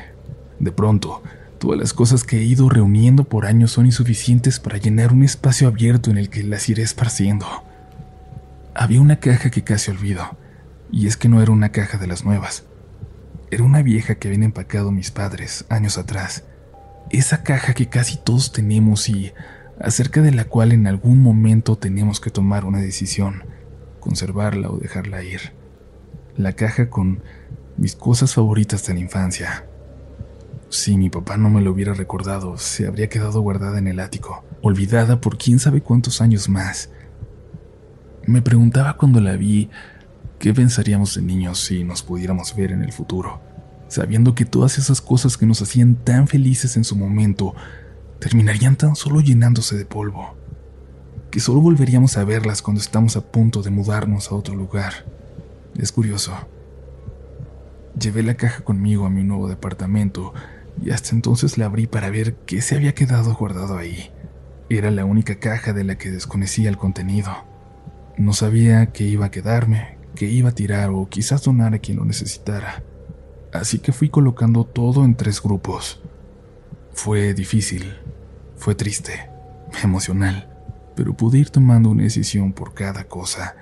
De 0.60 0.72
pronto, 0.72 1.22
Todas 1.60 1.78
las 1.78 1.92
cosas 1.92 2.24
que 2.24 2.38
he 2.38 2.44
ido 2.44 2.70
reuniendo 2.70 3.26
por 3.26 3.46
años 3.46 3.72
son 3.74 3.86
insuficientes 3.86 4.62
para 4.62 4.78
llenar 4.78 5.12
un 5.12 5.24
espacio 5.24 5.68
abierto 5.68 6.10
en 6.10 6.18
el 6.18 6.30
que 6.30 6.42
las 6.42 6.70
iré 6.70 6.84
esparciendo. 6.84 7.46
Había 8.74 9.02
una 9.02 9.18
caja 9.18 9.52
que 9.52 9.66
casi 9.66 9.92
olvido. 9.92 10.38
Y 10.90 11.08
es 11.08 11.18
que 11.18 11.28
no 11.28 11.42
era 11.42 11.52
una 11.52 11.74
caja 11.74 11.98
de 11.98 12.08
las 12.08 12.24
nuevas. 12.24 12.64
Era 13.52 13.66
una 13.66 13.82
vieja 13.82 14.16
que 14.16 14.30
habían 14.30 14.44
empacado 14.44 14.94
mis 14.94 15.12
padres 15.12 15.66
años 15.68 15.98
atrás. 15.98 16.46
Esa 17.10 17.44
caja 17.44 17.74
que 17.74 17.90
casi 17.90 18.16
todos 18.16 18.54
tenemos 18.54 19.10
y 19.10 19.34
acerca 19.82 20.22
de 20.22 20.32
la 20.32 20.46
cual 20.46 20.72
en 20.72 20.88
algún 20.88 21.22
momento 21.22 21.78
tenemos 21.78 22.22
que 22.22 22.30
tomar 22.30 22.64
una 22.64 22.80
decisión, 22.80 23.44
conservarla 24.00 24.70
o 24.70 24.78
dejarla 24.78 25.24
ir. 25.24 25.54
La 26.36 26.54
caja 26.54 26.90
con 26.90 27.22
mis 27.78 27.96
cosas 27.96 28.34
favoritas 28.34 28.86
de 28.86 28.94
la 28.94 29.00
infancia. 29.00 29.66
Si 30.70 30.98
mi 30.98 31.10
papá 31.10 31.38
no 31.38 31.50
me 31.50 31.62
lo 31.62 31.72
hubiera 31.72 31.94
recordado, 31.94 32.58
se 32.58 32.88
habría 32.88 33.10
quedado 33.10 33.42
guardada 33.42 33.80
en 33.80 33.88
el 33.88 34.00
ático, 34.00 34.44
olvidada 34.62 35.20
por 35.20 35.38
quién 35.38 35.60
sabe 35.60 35.82
cuántos 35.82 36.22
años 36.22 36.48
más. 36.50 36.90
Me 38.26 38.42
preguntaba 38.42 38.96
cuando 38.96 39.20
la 39.20 39.36
vi 39.36 39.70
qué 40.38 40.54
pensaríamos 40.54 41.16
de 41.16 41.22
niños 41.22 41.60
si 41.60 41.84
nos 41.84 42.04
pudiéramos 42.04 42.56
ver 42.56 42.72
en 42.72 42.84
el 42.84 42.92
futuro, 42.92 43.42
sabiendo 43.88 44.36
que 44.36 44.46
todas 44.46 44.78
esas 44.78 45.02
cosas 45.02 45.38
que 45.38 45.46
nos 45.46 45.62
hacían 45.62 45.96
tan 45.96 46.28
felices 46.28 46.78
en 46.78 46.84
su 46.84 46.96
momento 46.96 47.56
terminarían 48.20 48.76
tan 48.76 48.96
solo 48.96 49.22
llenándose 49.22 49.78
de 49.78 49.86
polvo, 49.86 50.38
que 51.32 51.40
solo 51.40 51.62
volveríamos 51.62 52.18
a 52.18 52.24
verlas 52.24 52.62
cuando 52.62 52.82
estamos 52.82 53.16
a 53.16 53.22
punto 53.22 53.62
de 53.62 53.70
mudarnos 53.70 54.32
a 54.32 54.36
otro 54.36 54.56
lugar. 54.56 55.06
Es 55.78 55.92
curioso. 55.92 56.34
Llevé 58.00 58.24
la 58.24 58.36
caja 58.36 58.64
conmigo 58.64 59.06
a 59.06 59.10
mi 59.10 59.24
nuevo 59.24 59.48
departamento 59.48 60.34
y 60.82 60.92
hasta 60.92 61.12
entonces 61.12 61.58
la 61.58 61.66
abrí 61.66 61.88
para 61.88 62.10
ver 62.10 62.36
qué 62.46 62.62
se 62.62 62.76
había 62.76 62.94
quedado 62.94 63.34
guardado 63.36 63.78
ahí. 63.78 64.12
Era 64.70 64.92
la 64.92 65.06
única 65.06 65.36
caja 65.36 65.74
de 65.74 65.84
la 65.84 65.98
que 65.98 66.12
desconocía 66.12 66.70
el 66.70 66.78
contenido. 66.78 67.32
No 68.18 68.34
sabía 68.34 68.88
qué 68.88 69.04
iba 69.04 69.28
a 69.28 69.32
quedarme, 69.32 69.98
qué 70.16 70.26
iba 70.26 70.50
a 70.50 70.56
tirar 70.56 70.90
o 70.90 71.08
quizás 71.10 71.44
donar 71.44 71.74
a 71.74 71.80
quien 71.80 71.98
lo 71.98 72.06
necesitara. 72.06 72.84
Así 73.52 73.80
que 73.80 73.92
fui 73.92 74.10
colocando 74.10 74.64
todo 74.64 75.06
en 75.06 75.16
tres 75.16 75.42
grupos. 75.42 76.02
Fue 76.94 77.34
difícil, 77.34 77.98
fue 78.58 78.76
triste, 78.76 79.30
emocional, 79.84 80.49
pero 81.00 81.14
pude 81.14 81.38
ir 81.38 81.50
tomando 81.50 81.92
una 81.92 82.04
decisión 82.04 82.52
por 82.52 82.74
cada 82.74 83.06
cosa. 83.06 83.56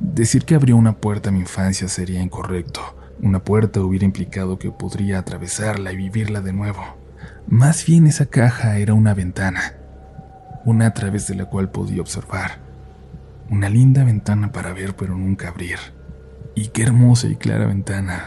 Decir 0.00 0.44
que 0.44 0.56
abrió 0.56 0.76
una 0.76 0.96
puerta 0.96 1.28
a 1.28 1.32
mi 1.32 1.38
infancia 1.38 1.86
sería 1.86 2.20
incorrecto. 2.20 2.80
Una 3.22 3.44
puerta 3.44 3.80
hubiera 3.80 4.04
implicado 4.04 4.58
que 4.58 4.72
podría 4.72 5.20
atravesarla 5.20 5.92
y 5.92 5.96
vivirla 5.96 6.40
de 6.40 6.52
nuevo. 6.52 6.82
Más 7.46 7.86
bien 7.86 8.08
esa 8.08 8.26
caja 8.26 8.76
era 8.78 8.92
una 8.92 9.14
ventana, 9.14 9.76
una 10.64 10.86
a 10.88 10.94
través 10.94 11.28
de 11.28 11.36
la 11.36 11.44
cual 11.44 11.70
podía 11.70 12.00
observar. 12.00 12.58
Una 13.50 13.68
linda 13.68 14.02
ventana 14.02 14.50
para 14.50 14.72
ver 14.72 14.96
pero 14.96 15.16
nunca 15.16 15.50
abrir. 15.50 15.78
Y 16.56 16.70
qué 16.70 16.82
hermosa 16.82 17.28
y 17.28 17.36
clara 17.36 17.66
ventana. 17.66 18.24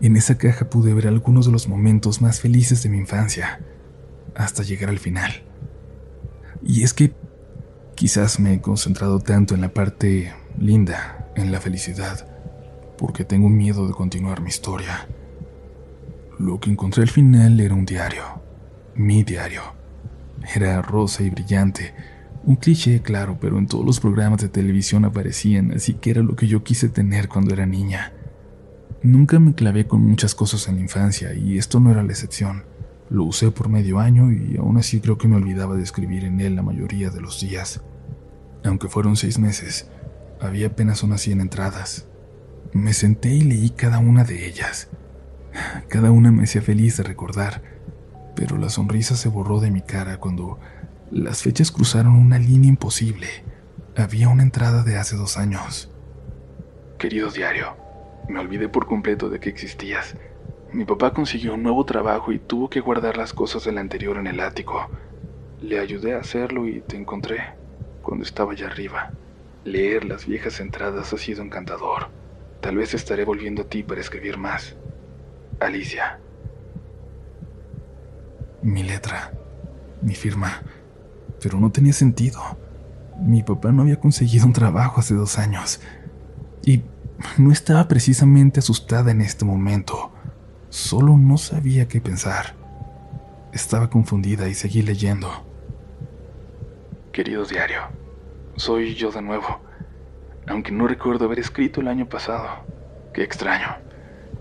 En 0.00 0.16
esa 0.16 0.38
caja 0.38 0.70
pude 0.70 0.94
ver 0.94 1.08
algunos 1.08 1.46
de 1.46 1.52
los 1.52 1.66
momentos 1.66 2.22
más 2.22 2.38
felices 2.38 2.84
de 2.84 2.90
mi 2.90 2.98
infancia 2.98 3.58
hasta 4.36 4.62
llegar 4.62 4.88
al 4.88 5.00
final. 5.00 5.32
Y 6.62 6.84
es 6.84 6.94
que 6.94 7.25
quizás 7.96 8.38
me 8.38 8.52
he 8.52 8.60
concentrado 8.60 9.18
tanto 9.18 9.54
en 9.54 9.62
la 9.62 9.70
parte 9.70 10.32
linda, 10.58 11.30
en 11.34 11.50
la 11.50 11.60
felicidad, 11.60 12.28
porque 12.98 13.24
tengo 13.24 13.48
miedo 13.48 13.88
de 13.88 13.94
continuar 13.94 14.42
mi 14.42 14.50
historia. 14.50 15.08
Lo 16.38 16.60
que 16.60 16.70
encontré 16.70 17.02
al 17.02 17.08
final 17.08 17.58
era 17.58 17.74
un 17.74 17.86
diario, 17.86 18.22
mi 18.94 19.24
diario. 19.24 19.62
Era 20.54 20.82
rosa 20.82 21.22
y 21.22 21.30
brillante, 21.30 21.94
un 22.44 22.56
cliché, 22.56 23.00
claro, 23.00 23.38
pero 23.40 23.58
en 23.58 23.66
todos 23.66 23.84
los 23.84 23.98
programas 23.98 24.42
de 24.42 24.50
televisión 24.50 25.06
aparecían, 25.06 25.72
así 25.72 25.94
que 25.94 26.10
era 26.10 26.22
lo 26.22 26.36
que 26.36 26.46
yo 26.46 26.62
quise 26.62 26.90
tener 26.90 27.28
cuando 27.28 27.54
era 27.54 27.64
niña. 27.64 28.12
Nunca 29.02 29.40
me 29.40 29.54
clavé 29.54 29.86
con 29.86 30.02
muchas 30.02 30.34
cosas 30.34 30.68
en 30.68 30.76
la 30.76 30.82
infancia, 30.82 31.32
y 31.34 31.56
esto 31.56 31.80
no 31.80 31.90
era 31.90 32.02
la 32.02 32.12
excepción. 32.12 32.64
Lo 33.08 33.24
usé 33.24 33.50
por 33.50 33.68
medio 33.68 34.00
año 34.00 34.32
y 34.32 34.56
aún 34.56 34.78
así 34.78 35.00
creo 35.00 35.16
que 35.16 35.28
me 35.28 35.36
olvidaba 35.36 35.76
de 35.76 35.82
escribir 35.82 36.24
en 36.24 36.40
él 36.40 36.56
la 36.56 36.62
mayoría 36.62 37.10
de 37.10 37.20
los 37.20 37.40
días. 37.40 37.82
Aunque 38.64 38.88
fueron 38.88 39.16
seis 39.16 39.38
meses, 39.38 39.88
había 40.40 40.68
apenas 40.68 41.02
unas 41.02 41.20
100 41.20 41.40
entradas. 41.40 42.08
Me 42.72 42.92
senté 42.92 43.28
y 43.30 43.42
leí 43.42 43.70
cada 43.70 43.98
una 43.98 44.24
de 44.24 44.46
ellas. 44.46 44.88
Cada 45.88 46.10
una 46.10 46.32
me 46.32 46.44
hacía 46.44 46.62
feliz 46.62 46.96
de 46.96 47.04
recordar, 47.04 47.62
pero 48.34 48.58
la 48.58 48.68
sonrisa 48.68 49.16
se 49.16 49.28
borró 49.28 49.60
de 49.60 49.70
mi 49.70 49.82
cara 49.82 50.18
cuando 50.18 50.58
las 51.10 51.42
fechas 51.42 51.70
cruzaron 51.70 52.16
una 52.16 52.38
línea 52.38 52.68
imposible. 52.68 53.28
Había 53.96 54.28
una 54.28 54.42
entrada 54.42 54.82
de 54.82 54.98
hace 54.98 55.16
dos 55.16 55.38
años. 55.38 55.90
Querido 56.98 57.30
diario, 57.30 57.76
me 58.28 58.40
olvidé 58.40 58.68
por 58.68 58.86
completo 58.86 59.30
de 59.30 59.38
que 59.38 59.48
existías 59.48 60.16
mi 60.76 60.84
papá 60.84 61.14
consiguió 61.14 61.54
un 61.54 61.62
nuevo 61.62 61.86
trabajo 61.86 62.32
y 62.32 62.38
tuvo 62.38 62.68
que 62.68 62.80
guardar 62.80 63.16
las 63.16 63.32
cosas 63.32 63.64
del 63.64 63.78
anterior 63.78 64.18
en 64.18 64.26
el 64.26 64.40
ático. 64.40 64.90
Le 65.62 65.80
ayudé 65.80 66.14
a 66.14 66.18
hacerlo 66.18 66.68
y 66.68 66.82
te 66.82 66.98
encontré 66.98 67.38
cuando 68.02 68.24
estaba 68.24 68.52
allá 68.52 68.66
arriba. 68.66 69.10
Leer 69.64 70.04
las 70.04 70.26
viejas 70.26 70.60
entradas 70.60 71.14
ha 71.14 71.16
sido 71.16 71.42
encantador. 71.42 72.10
Tal 72.60 72.76
vez 72.76 72.92
estaré 72.92 73.24
volviendo 73.24 73.62
a 73.62 73.64
ti 73.64 73.84
para 73.84 74.02
escribir 74.02 74.36
más. 74.36 74.76
Alicia. 75.60 76.20
Mi 78.60 78.82
letra, 78.82 79.32
mi 80.02 80.14
firma, 80.14 80.60
pero 81.40 81.58
no 81.58 81.72
tenía 81.72 81.94
sentido. 81.94 82.42
Mi 83.18 83.42
papá 83.42 83.72
no 83.72 83.80
había 83.80 83.98
conseguido 83.98 84.44
un 84.44 84.52
trabajo 84.52 85.00
hace 85.00 85.14
dos 85.14 85.38
años 85.38 85.80
y 86.66 86.82
no 87.38 87.50
estaba 87.50 87.88
precisamente 87.88 88.60
asustada 88.60 89.10
en 89.10 89.22
este 89.22 89.46
momento. 89.46 90.12
Solo 90.68 91.16
no 91.16 91.38
sabía 91.38 91.88
qué 91.88 92.00
pensar. 92.00 92.54
Estaba 93.52 93.88
confundida 93.88 94.48
y 94.48 94.54
seguí 94.54 94.82
leyendo. 94.82 95.30
Querido 97.12 97.44
diario, 97.44 97.82
soy 98.56 98.94
yo 98.94 99.10
de 99.10 99.22
nuevo, 99.22 99.60
aunque 100.46 100.72
no 100.72 100.86
recuerdo 100.86 101.24
haber 101.24 101.38
escrito 101.38 101.80
el 101.80 101.88
año 101.88 102.08
pasado. 102.08 102.48
Qué 103.14 103.22
extraño. 103.22 103.76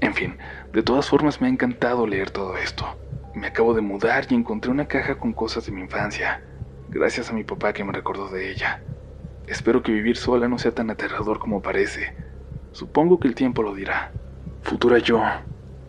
En 0.02 0.14
fin, 0.14 0.38
de 0.74 0.84
todas 0.84 1.08
formas 1.08 1.40
me 1.40 1.48
ha 1.48 1.50
encantado 1.50 2.06
leer 2.06 2.32
todo 2.32 2.58
esto. 2.58 2.86
Me 3.34 3.48
acabo 3.48 3.74
de 3.74 3.82
mudar 3.82 4.26
y 4.30 4.36
encontré 4.36 4.72
una 4.72 4.88
caja 4.88 5.18
con 5.18 5.32
cosas 5.32 5.66
de 5.66 5.72
mi 5.72 5.82
infancia, 5.82 6.44
gracias 6.90 7.30
a 7.30 7.34
mi 7.34 7.44
papá 7.44 7.72
que 7.72 7.84
me 7.84 7.94
recordó 7.94 8.30
de 8.30 8.52
ella. 8.52 8.82
Espero 9.48 9.84
que 9.84 9.92
vivir 9.92 10.18
sola 10.18 10.48
no 10.48 10.58
sea 10.58 10.74
tan 10.74 10.90
aterrador 10.90 11.40
como 11.40 11.62
parece. 11.62 12.16
Supongo 12.72 13.20
que 13.20 13.28
el 13.28 13.36
tiempo 13.36 13.62
lo 13.62 13.76
dirá. 13.76 14.12
Futura 14.64 14.98
yo, 14.98 15.22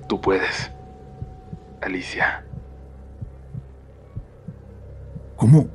Tú 0.09 0.21
puedes. 0.21 0.71
Alicia. 1.81 2.45
¿Cómo? 5.37 5.69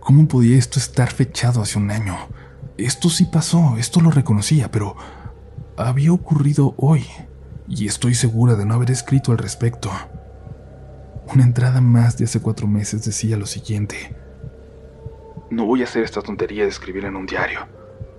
¿Cómo 0.00 0.28
podía 0.28 0.58
esto 0.58 0.78
estar 0.78 1.10
fechado 1.10 1.62
hace 1.62 1.78
un 1.78 1.90
año? 1.90 2.16
Esto 2.76 3.08
sí 3.08 3.24
pasó, 3.24 3.76
esto 3.78 4.00
lo 4.00 4.10
reconocía, 4.10 4.70
pero 4.70 4.96
había 5.76 6.12
ocurrido 6.12 6.74
hoy, 6.76 7.06
y 7.68 7.86
estoy 7.86 8.14
segura 8.14 8.54
de 8.54 8.66
no 8.66 8.74
haber 8.74 8.90
escrito 8.90 9.32
al 9.32 9.38
respecto. 9.38 9.90
Una 11.32 11.44
entrada 11.44 11.80
más 11.80 12.18
de 12.18 12.24
hace 12.24 12.40
cuatro 12.40 12.66
meses 12.66 13.04
decía 13.04 13.36
lo 13.36 13.46
siguiente. 13.46 14.14
No 15.50 15.64
voy 15.64 15.80
a 15.80 15.84
hacer 15.84 16.04
esta 16.04 16.20
tontería 16.20 16.64
de 16.64 16.68
escribir 16.68 17.06
en 17.06 17.16
un 17.16 17.26
diario. 17.26 17.66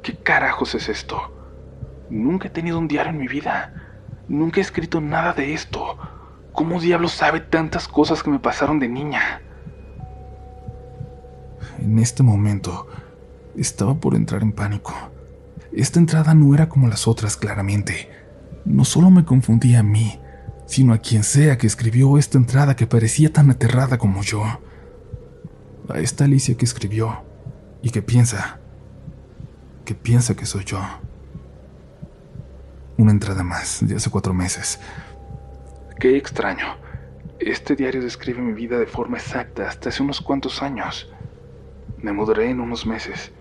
¿Qué 0.02 0.18
carajos 0.18 0.74
es 0.74 0.90
esto? 0.90 1.20
Nunca 2.10 2.48
he 2.48 2.52
tenido 2.52 2.80
un 2.80 2.88
diario 2.88 3.12
en 3.12 3.18
mi 3.18 3.28
vida. 3.28 3.85
Nunca 4.28 4.60
he 4.60 4.62
escrito 4.62 5.02
nada 5.02 5.34
de 5.34 5.54
esto. 5.54 5.98
¿Cómo 6.52 6.80
diablos 6.80 7.12
sabe 7.12 7.42
tantas 7.42 7.88
cosas 7.88 8.24
que 8.24 8.30
me 8.30 8.40
pasaron 8.40 8.80
de 8.80 8.88
niña? 8.88 9.42
En 11.80 12.00
este 12.00 12.24
momento, 12.24 12.88
estaba 13.56 13.96
por 13.96 14.16
entrar 14.16 14.42
en 14.42 14.54
pánico. 14.54 14.94
Esta 15.74 16.00
entrada 16.00 16.34
no 16.34 16.54
era 16.54 16.70
como 16.70 16.88
las 16.88 17.08
otras, 17.08 17.36
claramente. 17.36 18.10
No 18.64 18.86
solo 18.86 19.12
me 19.12 19.26
confundía 19.26 19.82
a 19.82 19.84
mí, 19.84 20.20
sino 20.66 20.94
a 20.94 20.98
quien 20.98 21.24
sea 21.24 21.58
que 21.58 21.68
escribió 21.68 22.18
esta 22.18 22.38
entrada 22.38 22.76
que 22.76 22.88
parecía 22.88 23.32
tan 23.32 23.50
aterrada 23.52 23.98
como 23.98 24.24
yo. 24.24 24.44
A 25.90 26.00
esta 26.00 26.26
Alicia 26.26 26.56
que 26.56 26.66
escribió 26.66 27.24
y 27.82 27.92
que 27.92 28.02
piensa, 28.02 28.60
que 29.84 29.94
piensa 29.94 30.36
que 30.36 30.46
soy 30.46 30.64
yo. 30.64 30.80
Una 32.98 33.12
entrada 33.12 33.44
más, 33.44 33.86
de 33.86 33.96
hace 33.96 34.10
cuatro 34.10 34.34
meses. 34.34 34.80
Qué 36.00 36.16
extraño. 36.16 36.78
Este 37.40 37.76
diario 37.76 38.02
describe 38.02 38.42
mi 38.42 38.54
vida 38.54 38.80
de 38.80 38.86
forma 38.86 39.18
exacta 39.18 39.68
hasta 39.68 39.90
hace 39.90 40.02
unos 40.02 40.22
cuantos 40.22 40.64
años. 40.64 41.12
Me 41.98 42.14
mudaré 42.14 42.50
en 42.50 42.62
unos 42.62 42.86
meses. 42.86 43.34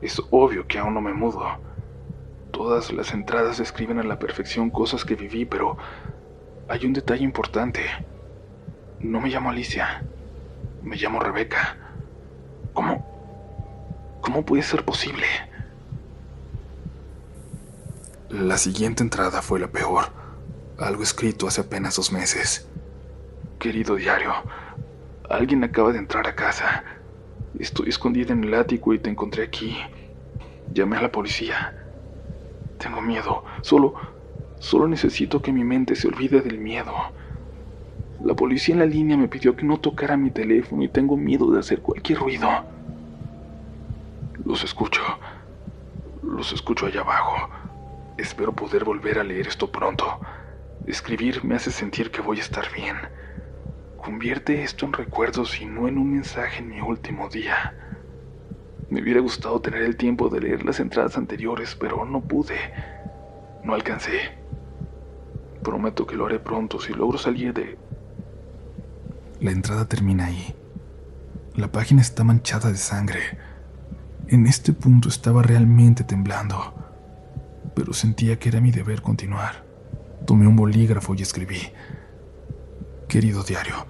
Es 0.00 0.22
obvio 0.30 0.68
que 0.68 0.78
aún 0.78 0.94
no 0.94 1.00
me 1.00 1.12
mudo. 1.12 1.44
Todas 2.52 2.92
las 2.92 3.12
entradas 3.12 3.58
describen 3.58 3.98
a 3.98 4.04
la 4.04 4.20
perfección 4.20 4.70
cosas 4.70 5.04
que 5.04 5.16
viví, 5.16 5.44
pero 5.44 5.76
hay 6.68 6.86
un 6.86 6.92
detalle 6.92 7.24
importante. 7.24 7.80
No 9.00 9.20
me 9.20 9.28
llamo 9.28 9.50
Alicia. 9.50 10.04
Me 10.84 10.94
llamo 10.94 11.18
Rebeca. 11.18 11.76
¿Cómo? 12.72 13.04
¿Cómo 14.20 14.44
puede 14.44 14.62
ser 14.62 14.84
posible? 14.84 15.26
La 18.30 18.56
siguiente 18.56 19.02
entrada 19.02 19.42
fue 19.42 19.60
la 19.60 19.68
peor. 19.68 20.06
Algo 20.78 21.02
escrito 21.02 21.46
hace 21.46 21.60
apenas 21.60 21.96
dos 21.96 22.10
meses. 22.10 22.66
Querido 23.58 23.96
diario, 23.96 24.32
alguien 25.28 25.62
acaba 25.62 25.92
de 25.92 25.98
entrar 25.98 26.26
a 26.26 26.34
casa. 26.34 26.84
Estoy 27.58 27.90
escondida 27.90 28.32
en 28.32 28.42
el 28.42 28.54
ático 28.54 28.94
y 28.94 28.98
te 28.98 29.10
encontré 29.10 29.44
aquí. 29.44 29.76
Llamé 30.72 30.96
a 30.96 31.02
la 31.02 31.12
policía. 31.12 31.76
Tengo 32.78 33.02
miedo. 33.02 33.44
Solo, 33.60 33.94
solo 34.58 34.88
necesito 34.88 35.42
que 35.42 35.52
mi 35.52 35.62
mente 35.62 35.94
se 35.94 36.08
olvide 36.08 36.40
del 36.40 36.58
miedo. 36.58 36.94
La 38.24 38.34
policía 38.34 38.72
en 38.72 38.78
la 38.78 38.86
línea 38.86 39.18
me 39.18 39.28
pidió 39.28 39.54
que 39.54 39.66
no 39.66 39.78
tocara 39.78 40.16
mi 40.16 40.30
teléfono 40.30 40.82
y 40.82 40.88
tengo 40.88 41.16
miedo 41.16 41.50
de 41.50 41.60
hacer 41.60 41.82
cualquier 41.82 42.20
ruido. 42.20 42.48
Los 44.46 44.64
escucho. 44.64 45.02
Los 46.22 46.52
escucho 46.52 46.86
allá 46.86 47.02
abajo. 47.02 47.50
Espero 48.16 48.52
poder 48.52 48.84
volver 48.84 49.18
a 49.18 49.24
leer 49.24 49.48
esto 49.48 49.70
pronto. 49.70 50.20
Escribir 50.86 51.44
me 51.44 51.54
hace 51.54 51.70
sentir 51.70 52.10
que 52.10 52.20
voy 52.20 52.38
a 52.38 52.42
estar 52.42 52.64
bien. 52.72 52.96
Convierte 53.96 54.62
esto 54.62 54.86
en 54.86 54.92
recuerdos 54.92 55.60
y 55.60 55.66
no 55.66 55.88
en 55.88 55.98
un 55.98 56.12
mensaje 56.12 56.58
en 56.60 56.68
mi 56.68 56.80
último 56.80 57.28
día. 57.28 57.74
Me 58.90 59.02
hubiera 59.02 59.20
gustado 59.20 59.60
tener 59.60 59.82
el 59.82 59.96
tiempo 59.96 60.28
de 60.28 60.40
leer 60.40 60.64
las 60.64 60.80
entradas 60.80 61.16
anteriores, 61.16 61.74
pero 61.74 62.04
no 62.04 62.20
pude. 62.20 62.58
No 63.64 63.74
alcancé. 63.74 64.36
Prometo 65.62 66.06
que 66.06 66.16
lo 66.16 66.26
haré 66.26 66.38
pronto 66.38 66.78
si 66.78 66.92
logro 66.92 67.18
salir 67.18 67.54
de 67.54 67.78
la 69.44 69.50
entrada 69.50 69.84
termina 69.84 70.24
ahí. 70.26 70.54
La 71.54 71.70
página 71.70 72.00
está 72.00 72.24
manchada 72.24 72.70
de 72.70 72.78
sangre. 72.78 73.20
En 74.28 74.46
este 74.46 74.72
punto 74.72 75.10
estaba 75.10 75.42
realmente 75.42 76.02
temblando, 76.02 76.74
pero 77.74 77.92
sentía 77.92 78.38
que 78.38 78.48
era 78.48 78.60
mi 78.60 78.70
deber 78.70 79.02
continuar. 79.02 79.64
Tomé 80.26 80.46
un 80.46 80.56
bolígrafo 80.56 81.14
y 81.14 81.22
escribí. 81.22 81.60
Querido 83.08 83.42
diario, 83.42 83.86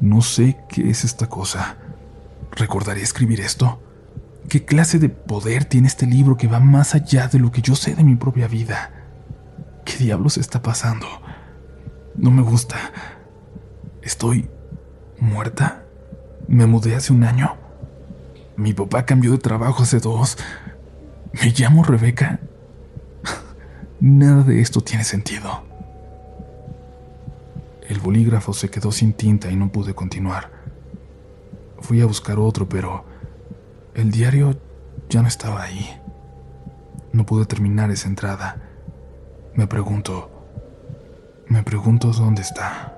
no 0.00 0.20
sé 0.20 0.56
qué 0.68 0.90
es 0.90 1.04
esta 1.04 1.28
cosa. 1.28 1.76
¿Recordaré 2.52 3.02
escribir 3.02 3.40
esto? 3.40 3.82
¿Qué 4.48 4.64
clase 4.64 4.98
de 4.98 5.08
poder 5.08 5.64
tiene 5.64 5.88
este 5.88 6.06
libro 6.06 6.36
que 6.36 6.48
va 6.48 6.60
más 6.60 6.94
allá 6.94 7.28
de 7.28 7.38
lo 7.38 7.52
que 7.52 7.62
yo 7.62 7.74
sé 7.74 7.94
de 7.94 8.04
mi 8.04 8.16
propia 8.16 8.48
vida? 8.48 8.92
¿Qué 9.84 9.96
diablos 9.96 10.38
está 10.38 10.62
pasando? 10.62 11.06
No 12.16 12.30
me 12.30 12.42
gusta. 12.42 12.76
Estoy 14.02 14.48
¿Muerta? 15.20 15.82
Me 16.46 16.66
mudé 16.66 16.94
hace 16.94 17.12
un 17.12 17.24
año. 17.24 17.56
Mi 18.56 18.72
papá 18.72 19.04
cambió 19.04 19.32
de 19.32 19.38
trabajo 19.38 19.82
hace 19.82 19.98
dos. 19.98 20.38
Me 21.32 21.50
llamo 21.50 21.82
Rebeca. 21.82 22.40
Nada 24.00 24.44
de 24.44 24.60
esto 24.60 24.80
tiene 24.80 25.02
sentido. 25.02 25.62
El 27.88 27.98
bolígrafo 27.98 28.52
se 28.52 28.70
quedó 28.70 28.92
sin 28.92 29.12
tinta 29.12 29.50
y 29.50 29.56
no 29.56 29.72
pude 29.72 29.92
continuar. 29.92 30.50
Fui 31.80 32.00
a 32.00 32.06
buscar 32.06 32.38
otro, 32.38 32.68
pero 32.68 33.04
el 33.94 34.12
diario 34.12 34.56
ya 35.08 35.22
no 35.22 35.26
estaba 35.26 35.62
ahí. 35.62 36.00
No 37.12 37.26
pude 37.26 37.44
terminar 37.46 37.90
esa 37.90 38.06
entrada. 38.06 38.62
Me 39.54 39.66
pregunto, 39.66 40.30
me 41.48 41.64
pregunto 41.64 42.12
dónde 42.12 42.42
está. 42.42 42.94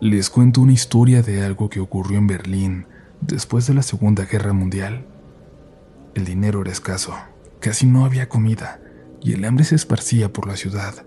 Les 0.00 0.28
cuento 0.28 0.60
una 0.60 0.72
historia 0.72 1.22
de 1.22 1.42
algo 1.42 1.70
que 1.70 1.80
ocurrió 1.80 2.18
en 2.18 2.26
Berlín 2.26 2.86
después 3.26 3.66
de 3.66 3.74
la 3.74 3.82
Segunda 3.82 4.24
Guerra 4.24 4.52
Mundial. 4.52 5.06
El 6.14 6.24
dinero 6.24 6.62
era 6.62 6.70
escaso, 6.70 7.14
casi 7.60 7.86
no 7.86 8.04
había 8.04 8.28
comida 8.28 8.80
y 9.20 9.32
el 9.32 9.44
hambre 9.44 9.64
se 9.64 9.74
esparcía 9.74 10.32
por 10.32 10.46
la 10.46 10.56
ciudad. 10.56 11.06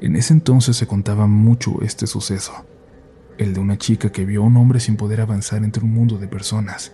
En 0.00 0.14
ese 0.14 0.32
entonces 0.32 0.76
se 0.76 0.86
contaba 0.86 1.26
mucho 1.26 1.82
este 1.82 2.06
suceso, 2.06 2.52
el 3.38 3.52
de 3.54 3.60
una 3.60 3.76
chica 3.76 4.12
que 4.12 4.24
vio 4.24 4.42
a 4.42 4.46
un 4.46 4.56
hombre 4.56 4.78
sin 4.78 4.96
poder 4.96 5.20
avanzar 5.20 5.64
entre 5.64 5.84
un 5.84 5.92
mundo 5.92 6.18
de 6.18 6.28
personas, 6.28 6.92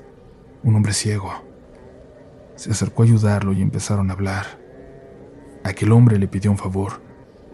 un 0.63 0.75
hombre 0.75 0.93
ciego. 0.93 1.31
Se 2.57 2.71
acercó 2.71 3.03
a 3.03 3.07
ayudarlo 3.07 3.53
y 3.53 3.61
empezaron 3.61 4.11
a 4.11 4.15
hablar. 4.15 4.61
Aquel 5.65 5.93
hombre 5.93 6.19
le 6.19 6.29
pidió 6.29 6.51
un 6.51 6.59
favor, 6.59 7.03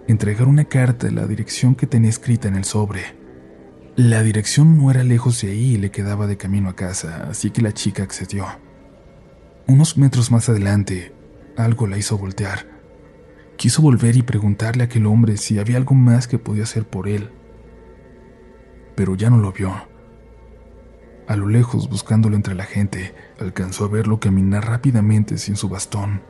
entregar 0.06 0.46
una 0.46 0.66
carta 0.66 1.08
a 1.08 1.10
la 1.10 1.26
dirección 1.26 1.74
que 1.74 1.86
tenía 1.86 2.10
escrita 2.10 2.48
en 2.48 2.56
el 2.56 2.64
sobre. 2.64 3.17
La 3.98 4.22
dirección 4.22 4.78
no 4.78 4.92
era 4.92 5.02
lejos 5.02 5.42
de 5.42 5.50
ahí 5.50 5.74
y 5.74 5.76
le 5.76 5.90
quedaba 5.90 6.28
de 6.28 6.36
camino 6.36 6.68
a 6.68 6.76
casa, 6.76 7.26
así 7.28 7.50
que 7.50 7.62
la 7.62 7.74
chica 7.74 8.04
accedió. 8.04 8.46
Unos 9.66 9.98
metros 9.98 10.30
más 10.30 10.48
adelante, 10.48 11.12
algo 11.56 11.88
la 11.88 11.98
hizo 11.98 12.16
voltear. 12.16 12.64
Quiso 13.56 13.82
volver 13.82 14.14
y 14.14 14.22
preguntarle 14.22 14.84
a 14.84 14.86
aquel 14.86 15.04
hombre 15.04 15.36
si 15.36 15.58
había 15.58 15.78
algo 15.78 15.96
más 15.96 16.28
que 16.28 16.38
podía 16.38 16.62
hacer 16.62 16.86
por 16.86 17.08
él. 17.08 17.32
Pero 18.94 19.16
ya 19.16 19.30
no 19.30 19.38
lo 19.38 19.50
vio. 19.50 19.74
A 21.26 21.34
lo 21.34 21.48
lejos, 21.48 21.90
buscándolo 21.90 22.36
entre 22.36 22.54
la 22.54 22.66
gente, 22.66 23.16
alcanzó 23.40 23.86
a 23.86 23.88
verlo 23.88 24.20
caminar 24.20 24.64
rápidamente 24.64 25.38
sin 25.38 25.56
su 25.56 25.68
bastón. 25.68 26.22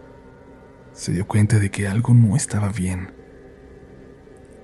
Se 0.94 1.12
dio 1.12 1.26
cuenta 1.26 1.58
de 1.58 1.70
que 1.70 1.86
algo 1.86 2.14
no 2.14 2.34
estaba 2.34 2.70
bien. 2.70 3.12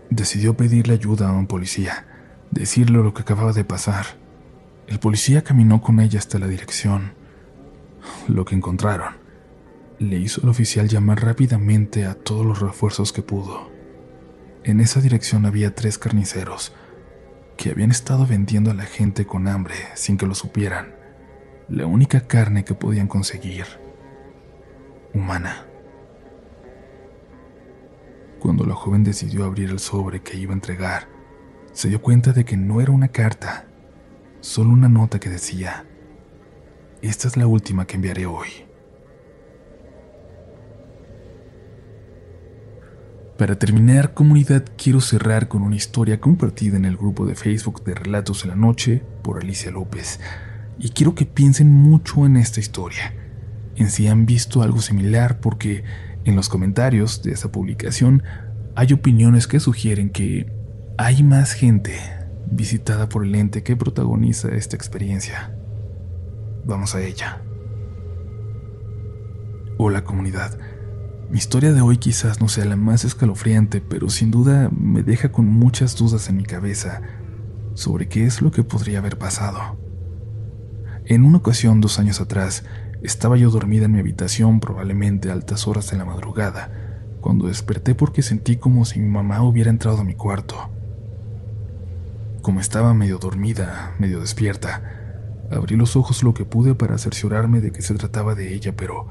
Decidió 0.09 0.57
pedirle 0.57 0.95
ayuda 0.95 1.29
a 1.29 1.33
un 1.33 1.47
policía 1.47 2.07
decirle 2.55 3.03
lo 3.03 3.12
que 3.12 3.23
acababa 3.23 3.53
de 3.53 3.64
pasar. 3.64 4.07
El 4.87 4.99
policía 5.01 5.43
caminó 5.43 5.83
con 5.83 6.01
ella 6.01 6.19
hasta 6.19 6.38
la 6.38 6.47
dirección. 6.47 7.12
Lo 8.29 8.45
que 8.45 8.55
encontraron 8.55 9.17
le 9.99 10.17
hizo 10.17 10.40
al 10.43 10.49
oficial 10.49 10.88
llamar 10.88 11.23
rápidamente 11.23 12.05
a 12.05 12.14
todos 12.14 12.45
los 12.45 12.61
refuerzos 12.61 13.12
que 13.12 13.23
pudo. 13.23 13.71
En 14.62 14.81
esa 14.81 15.01
dirección 15.01 15.47
había 15.47 15.75
tres 15.75 15.99
carniceros 15.99 16.73
que 17.57 17.71
habían 17.71 17.90
estado 17.90 18.27
vendiendo 18.27 18.71
a 18.71 18.75
la 18.75 18.85
gente 18.85 19.27
con 19.27 19.47
hambre 19.49 19.75
sin 19.95 20.17
que 20.17 20.27
lo 20.27 20.35
supieran. 20.35 20.95
La 21.69 21.87
única 21.87 22.27
carne 22.27 22.64
que 22.64 22.75
podían 22.75 23.09
conseguir. 23.09 23.64
Humana. 25.12 25.67
Cuando 28.38 28.64
la 28.64 28.75
joven 28.75 29.05
decidió 29.05 29.45
abrir 29.45 29.71
el 29.71 29.79
sobre 29.79 30.21
que 30.21 30.37
iba 30.37 30.53
a 30.53 30.55
entregar, 30.55 31.13
se 31.75 31.89
dio 31.89 32.01
cuenta 32.01 32.33
de 32.33 32.45
que 32.45 32.57
no 32.57 32.81
era 32.81 32.93
una 32.93 33.09
carta, 33.09 33.67
solo 34.41 34.71
una 34.71 34.89
nota 34.89 35.19
que 35.19 35.29
decía, 35.29 35.85
esta 37.03 37.29
es 37.29 37.37
la 37.37 37.49
última 37.49 37.85
que 37.87 37.97
enviaré 37.97 38.27
hoy. 38.27 38.49
Para 43.37 43.59
terminar, 43.59 44.15
comunidad, 44.15 44.65
quiero 44.77 45.01
cerrar 45.01 45.49
con 45.49 45.63
una 45.63 45.75
historia 45.75 46.21
compartida 46.21 46.77
en 46.77 46.85
el 46.85 46.97
grupo 46.97 47.27
de 47.27 47.35
Facebook 47.35 47.83
de 47.83 47.95
Relatos 47.95 48.45
en 48.45 48.51
la 48.51 48.57
Noche 48.57 49.03
por 49.23 49.43
Alicia 49.43 49.73
López. 49.73 50.21
Y 50.79 50.91
quiero 50.91 51.17
que 51.17 51.27
piensen 51.27 51.73
mucho 51.73 52.25
en 52.25 52.37
esta 52.37 52.61
historia, 52.61 53.13
en 53.75 53.91
si 53.91 54.07
han 54.07 54.25
visto 54.25 54.63
algo 54.63 54.81
similar, 54.81 55.41
porque 55.41 55.83
en 56.25 56.37
los 56.37 56.49
comentarios 56.49 57.23
de 57.25 57.33
esa 57.33 57.51
publicación 57.51 58.23
hay 58.77 58.93
opiniones 58.93 59.49
que 59.49 59.59
sugieren 59.59 60.11
que 60.11 60.63
hay 60.96 61.24
más 61.24 61.54
gente 61.54 61.98
visitada 62.46 63.09
por 63.09 63.24
el 63.24 63.35
ente 63.35 63.64
que 63.64 63.76
protagoniza 63.76 64.54
esta 64.54 64.76
experiencia. 64.76 65.57
Vamos 66.64 66.94
a 66.94 67.02
ella. 67.02 67.42
Hola 69.76 70.04
comunidad. 70.04 70.57
Mi 71.30 71.38
historia 71.38 71.72
de 71.72 71.80
hoy 71.80 71.96
quizás 71.96 72.40
no 72.40 72.48
sea 72.48 72.64
la 72.64 72.76
más 72.76 73.04
escalofriante, 73.04 73.80
pero 73.80 74.09
sin 74.09 74.30
duda 74.30 74.70
me 74.70 75.02
deja 75.02 75.33
con 75.33 75.46
muchas 75.46 75.96
dudas 75.96 76.28
en 76.28 76.37
mi 76.37 76.44
cabeza 76.44 77.02
sobre 77.74 78.09
qué 78.09 78.24
es 78.24 78.40
lo 78.40 78.52
que 78.52 78.62
podría 78.62 78.98
haber 78.98 79.18
pasado. 79.18 79.76
En 81.07 81.24
una 81.24 81.38
ocasión, 81.38 81.80
dos 81.80 81.98
años 81.98 82.20
atrás, 82.20 82.64
estaba 83.02 83.37
yo 83.37 83.50
dormida 83.50 83.87
en 83.87 83.92
mi 83.92 83.98
habitación 83.98 84.61
probablemente 84.61 85.28
a 85.28 85.33
altas 85.33 85.66
horas 85.66 85.90
de 85.90 85.96
la 85.96 86.04
madrugada, 86.04 86.70
cuando 87.20 87.48
desperté 87.48 87.96
porque 87.96 88.22
sentí 88.22 88.57
como 88.57 88.85
si 88.85 89.00
mi 89.00 89.09
mamá 89.09 89.42
hubiera 89.42 89.70
entrado 89.70 89.98
a 89.98 90.04
mi 90.04 90.14
cuarto. 90.14 90.70
Como 92.44 92.61
estaba 92.61 92.92
medio 92.92 93.16
dormida, 93.16 93.94
medio 93.98 94.20
despierta, 94.20 94.83
abrí 95.50 95.76
los 95.76 95.96
ojos 95.96 96.22
lo 96.22 96.35
que 96.35 96.44
pude 96.44 96.74
para 96.74 96.98
cerciorarme 96.98 97.62
de 97.62 97.72
que 97.72 97.80
se 97.80 97.94
trataba 97.94 98.35
de 98.35 98.52
ella, 98.52 98.76
pero 98.76 99.07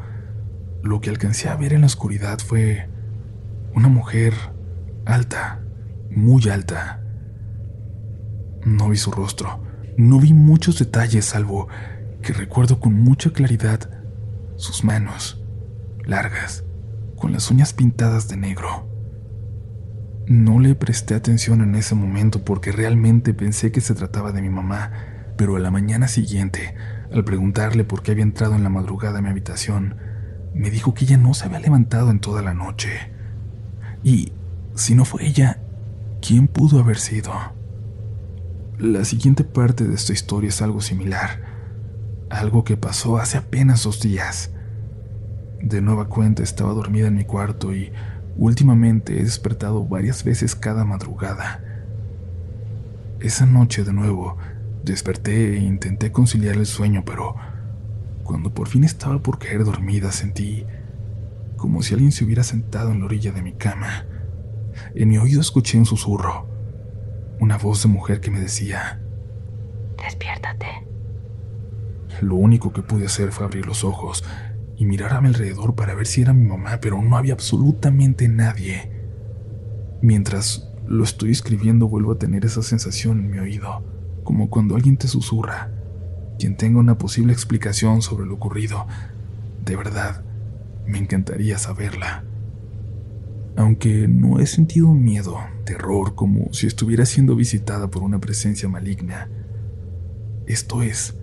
lo 0.83 1.01
que 1.01 1.09
alcancé 1.09 1.49
a 1.49 1.55
ver 1.55 1.73
en 1.73 1.81
la 1.81 1.87
oscuridad 1.87 2.37
fue 2.37 2.87
una 3.73 3.87
mujer 3.87 4.35
alta, 5.05 5.63
muy 6.11 6.47
alta. 6.47 7.01
No 8.65 8.89
vi 8.89 8.97
su 8.97 9.09
rostro, 9.09 9.63
no 9.97 10.19
vi 10.19 10.31
muchos 10.31 10.77
detalles, 10.77 11.25
salvo 11.25 11.69
que 12.21 12.33
recuerdo 12.33 12.79
con 12.79 12.93
mucha 12.93 13.31
claridad 13.31 13.89
sus 14.57 14.83
manos, 14.83 15.43
largas, 16.05 16.65
con 17.17 17.31
las 17.31 17.49
uñas 17.49 17.73
pintadas 17.73 18.27
de 18.27 18.37
negro. 18.37 18.92
No 20.27 20.59
le 20.59 20.73
presté 20.73 21.15
atención 21.15 21.61
en 21.61 21.75
ese 21.75 21.95
momento 21.95 22.45
porque 22.45 22.71
realmente 22.71 23.33
pensé 23.33 23.73
que 23.73 23.81
se 23.81 23.93
trataba 23.93 24.31
de 24.31 24.41
mi 24.41 24.49
mamá, 24.49 24.91
pero 25.35 25.57
a 25.57 25.59
la 25.59 25.71
mañana 25.71 26.07
siguiente, 26.07 26.75
Al 27.11 27.23
preguntarle 27.25 27.83
por 27.83 28.01
qué 28.01 28.11
había 28.11 28.23
entrado 28.23 28.55
en 28.55 28.63
la 28.63 28.69
madrugada 28.69 29.19
a 29.19 29.21
mi 29.21 29.29
habitación, 29.29 29.97
me 30.55 30.71
dijo 30.71 30.95
que 30.95 31.05
ella 31.05 31.17
no 31.17 31.35
se 31.35 31.45
había 31.45 31.59
levantado 31.59 32.09
en 32.09 32.19
toda 32.19 32.41
la 32.41 32.55
noche. 32.55 33.11
Y, 34.03 34.31
si 34.73 34.95
no 34.95 35.05
fue 35.05 35.27
ella, 35.27 35.61
¿quién 36.21 36.47
pudo 36.47 36.79
haber 36.79 36.97
sido? 36.97 37.31
La 38.79 39.05
siguiente 39.05 39.43
parte 39.43 39.83
de 39.83 39.93
esta 39.93 40.11
historia 40.11 40.47
es 40.47 40.61
algo 40.63 40.81
similar, 40.81 41.41
algo 42.31 42.63
que 42.63 42.77
pasó 42.77 43.17
hace 43.17 43.37
apenas 43.37 43.83
dos 43.83 44.01
días. 44.01 44.51
De 45.61 45.81
nueva 45.81 46.09
cuenta 46.09 46.41
estaba 46.41 46.73
dormida 46.73 47.07
en 47.07 47.15
mi 47.15 47.25
cuarto 47.25 47.75
y 47.75 47.91
últimamente 48.37 49.19
he 49.19 49.23
despertado 49.23 49.85
varias 49.85 50.23
veces 50.23 50.55
cada 50.55 50.85
madrugada. 50.85 51.63
Esa 53.19 53.45
noche 53.45 53.83
de 53.83 53.93
nuevo 53.93 54.37
desperté 54.83 55.55
e 55.55 55.59
intenté 55.59 56.11
conciliar 56.11 56.55
el 56.55 56.65
sueño, 56.65 57.03
pero 57.05 57.35
cuando 58.23 58.53
por 58.53 58.67
fin 58.67 58.83
estaba 58.83 59.19
por 59.19 59.39
caer 59.39 59.63
dormida 59.63 60.11
sentí 60.11 60.65
como 61.57 61.81
si 61.81 61.93
alguien 61.93 62.11
se 62.11 62.25
hubiera 62.25 62.43
sentado 62.43 62.91
en 62.91 62.99
la 62.99 63.05
orilla 63.05 63.31
de 63.31 63.41
mi 63.41 63.53
cama. 63.53 64.05
En 64.95 65.07
mi 65.07 65.17
oído 65.17 65.39
escuché 65.39 65.77
un 65.77 65.85
susurro, 65.85 66.45
una 67.39 67.57
voz 67.57 67.83
de 67.83 67.89
mujer 67.89 68.19
que 68.19 68.31
me 68.31 68.41
decía, 68.41 69.01
Despiértate. 69.97 70.67
Lo 72.21 72.35
único 72.35 72.73
que 72.73 72.81
pude 72.81 73.05
hacer 73.05 73.31
fue 73.31 73.45
abrir 73.45 73.65
los 73.65 73.85
ojos 73.85 74.25
y 74.83 74.85
mirar 74.85 75.13
a 75.13 75.21
mi 75.21 75.29
alrededor 75.29 75.75
para 75.75 75.95
ver 75.95 76.05
si 76.05 76.21
era 76.21 76.33
mi 76.33 76.45
mamá, 76.45 76.79
pero 76.81 77.01
no 77.01 77.15
había 77.15 77.33
absolutamente 77.33 78.27
nadie. 78.27 78.91
Mientras 80.01 80.69
lo 80.85 81.05
estoy 81.05 81.31
escribiendo 81.31 81.87
vuelvo 81.87 82.11
a 82.11 82.19
tener 82.19 82.43
esa 82.43 82.61
sensación 82.61 83.19
en 83.19 83.31
mi 83.31 83.39
oído, 83.39 83.81
como 84.25 84.49
cuando 84.49 84.75
alguien 84.75 84.97
te 84.97 85.07
susurra. 85.07 85.71
Quien 86.37 86.57
tenga 86.57 86.79
una 86.79 86.97
posible 86.97 87.31
explicación 87.31 88.01
sobre 88.01 88.25
lo 88.25 88.33
ocurrido, 88.33 88.85
de 89.63 89.77
verdad, 89.77 90.25
me 90.85 90.97
encantaría 90.97 91.57
saberla. 91.57 92.25
Aunque 93.55 94.09
no 94.09 94.39
he 94.39 94.47
sentido 94.47 94.93
miedo, 94.93 95.37
terror, 95.63 96.13
como 96.13 96.51
si 96.51 96.67
estuviera 96.67 97.05
siendo 97.05 97.37
visitada 97.37 97.89
por 97.89 98.03
una 98.03 98.19
presencia 98.19 98.67
maligna, 98.67 99.29
esto 100.45 100.81
es 100.81 101.15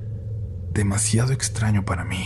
demasiado 0.73 1.35
extraño 1.35 1.85
para 1.85 2.05
mí. 2.07 2.25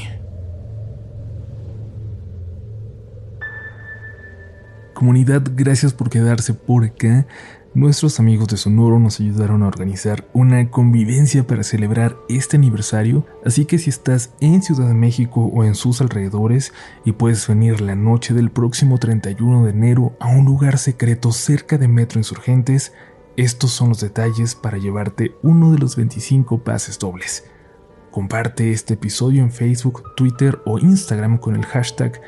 Comunidad, 5.05 5.43
gracias 5.55 5.93
por 5.93 6.09
quedarse 6.09 6.55
por 6.55 6.83
acá. 6.83 7.27
Nuestros 7.75 8.19
amigos 8.21 8.49
de 8.49 8.57
Sonoro 8.57 8.99
nos 8.99 9.21
ayudaron 9.21 9.63
a 9.63 9.67
organizar 9.67 10.27
una 10.33 10.71
convivencia 10.71 11.47
para 11.47 11.63
celebrar 11.63 12.17
este 12.31 12.57
aniversario, 12.57 13.27
así 13.45 13.67
que 13.67 13.79
si 13.79 13.91
estás 13.91 14.33
en 14.41 14.63
Ciudad 14.63 14.89
de 14.89 14.95
México 14.95 15.45
o 15.45 15.63
en 15.63 15.75
sus 15.75 16.01
alrededores 16.01 16.73
y 17.05 17.13
puedes 17.13 17.47
venir 17.47 17.83
la 17.83 17.95
noche 17.95 18.33
del 18.33 18.51
próximo 18.51 18.97
31 18.97 19.65
de 19.65 19.73
enero 19.73 20.17
a 20.21 20.29
un 20.29 20.47
lugar 20.47 20.79
secreto 20.79 21.33
cerca 21.33 21.77
de 21.77 21.87
Metro 21.87 22.19
Insurgentes, 22.19 22.95
estos 23.37 23.73
son 23.73 23.91
los 23.91 24.01
detalles 24.01 24.55
para 24.55 24.79
llevarte 24.79 25.35
uno 25.43 25.71
de 25.71 25.81
los 25.81 25.97
25 25.97 26.65
pases 26.65 26.99
dobles. 26.99 27.45
Comparte 28.11 28.73
este 28.73 28.95
episodio 28.95 29.43
en 29.43 29.53
Facebook, 29.53 30.15
Twitter 30.17 30.63
o 30.65 30.79
Instagram 30.79 31.37
con 31.37 31.57
el 31.57 31.67
hashtag 31.67 32.23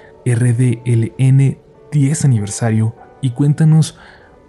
RDLN10 1.91 2.25
aniversario 2.25 2.95
y 3.21 3.31
cuéntanos 3.31 3.99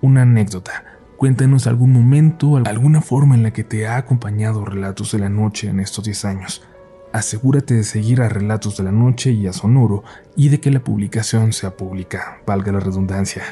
una 0.02 0.24
anécdota. 0.24 0.84
Cuéntanos 1.18 1.66
algún 1.66 1.92
momento, 1.92 2.58
alguna 2.58 3.02
forma 3.02 3.36
en 3.36 3.44
la 3.44 3.52
que 3.52 3.64
te 3.64 3.88
ha 3.88 3.98
acompañado 3.98 4.66
Relatos 4.66 5.12
de 5.12 5.20
la 5.20 5.30
Noche 5.30 5.68
en 5.68 5.80
estos 5.80 6.06
10 6.06 6.26
años. 6.26 6.64
Asegúrate 7.12 7.74
de 7.74 7.84
seguir 7.84 8.22
a 8.22 8.30
Relatos 8.30 8.78
de 8.78 8.84
la 8.84 8.92
Noche 8.92 9.32
y 9.32 9.48
a 9.48 9.54
Sonoro 9.54 10.04
y 10.36 10.50
de 10.50 10.60
que 10.60 10.70
la 10.70 10.84
publicación 10.84 11.54
sea 11.54 11.76
pública, 11.76 12.42
valga 12.46 12.72
la 12.72 12.80
redundancia. 12.80 13.44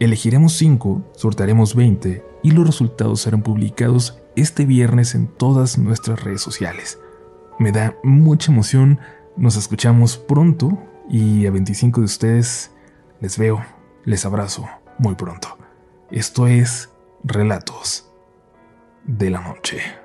Elegiremos 0.00 0.54
5, 0.54 1.12
sortaremos 1.14 1.76
20 1.76 2.24
y 2.42 2.50
los 2.50 2.66
resultados 2.66 3.20
serán 3.20 3.42
publicados 3.42 4.18
este 4.34 4.64
viernes 4.66 5.14
en 5.14 5.28
todas 5.28 5.78
nuestras 5.78 6.24
redes 6.24 6.40
sociales. 6.40 6.98
Me 7.60 7.70
da 7.70 7.96
mucha 8.02 8.50
emoción, 8.50 8.98
nos 9.36 9.56
escuchamos 9.56 10.16
pronto 10.16 10.76
y 11.08 11.46
a 11.46 11.52
25 11.52 12.00
de 12.00 12.06
ustedes 12.06 12.71
les 13.22 13.38
veo, 13.38 13.64
les 14.04 14.26
abrazo 14.26 14.68
muy 14.98 15.14
pronto. 15.14 15.56
Esto 16.10 16.48
es 16.48 16.90
Relatos 17.22 18.12
de 19.04 19.30
la 19.30 19.40
Noche. 19.40 20.01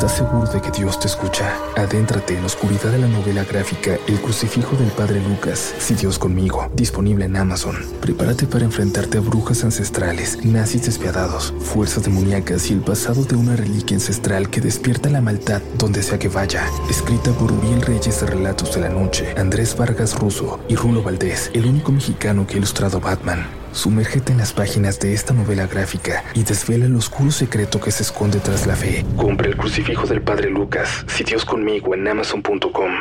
¿Estás 0.00 0.16
seguro 0.16 0.46
de 0.46 0.62
que 0.62 0.70
Dios 0.70 0.98
te 0.98 1.08
escucha? 1.08 1.54
Adéntrate 1.76 2.34
en 2.34 2.40
la 2.40 2.46
oscuridad 2.46 2.90
de 2.90 2.96
la 2.96 3.06
novela 3.06 3.44
gráfica 3.44 3.98
El 4.08 4.18
crucifijo 4.20 4.74
del 4.76 4.90
Padre 4.90 5.20
Lucas, 5.20 5.74
Si 5.78 5.94
Dios 5.94 6.18
conmigo, 6.18 6.70
disponible 6.74 7.26
en 7.26 7.36
Amazon. 7.36 7.76
Prepárate 8.00 8.46
para 8.46 8.64
enfrentarte 8.64 9.18
a 9.18 9.20
brujas 9.20 9.62
ancestrales, 9.62 10.42
nazis 10.44 10.86
despiadados, 10.86 11.52
fuerzas 11.60 12.04
demoníacas 12.04 12.70
y 12.70 12.72
el 12.72 12.80
pasado 12.80 13.24
de 13.24 13.36
una 13.36 13.56
reliquia 13.56 13.96
ancestral 13.96 14.48
que 14.48 14.62
despierta 14.62 15.10
la 15.10 15.20
maldad 15.20 15.60
donde 15.76 16.02
sea 16.02 16.18
que 16.18 16.28
vaya. 16.28 16.64
Escrita 16.88 17.30
por 17.32 17.52
Uriel 17.52 17.82
Reyes 17.82 18.20
de 18.20 18.26
Relatos 18.26 18.74
de 18.74 18.80
la 18.80 18.88
Noche, 18.88 19.34
Andrés 19.36 19.76
Vargas 19.76 20.18
Russo 20.18 20.60
y 20.68 20.76
Rulo 20.76 21.02
Valdés, 21.02 21.50
el 21.52 21.66
único 21.66 21.92
mexicano 21.92 22.46
que 22.46 22.54
ha 22.54 22.58
ilustrado 22.58 23.00
Batman. 23.00 23.59
Sumérgete 23.72 24.32
en 24.32 24.38
las 24.38 24.52
páginas 24.52 24.98
de 25.00 25.14
esta 25.14 25.32
novela 25.32 25.66
gráfica 25.66 26.24
y 26.34 26.42
desvela 26.42 26.86
el 26.86 26.96
oscuro 26.96 27.30
secreto 27.30 27.80
que 27.80 27.90
se 27.90 28.02
esconde 28.02 28.40
tras 28.40 28.66
la 28.66 28.76
fe. 28.76 29.04
Compra 29.16 29.48
el 29.48 29.56
crucifijo 29.56 30.06
del 30.06 30.22
Padre 30.22 30.50
Lucas, 30.50 31.04
si 31.06 31.24
Dios 31.24 31.44
conmigo 31.44 31.94
en 31.94 32.06
amazon.com. 32.06 32.92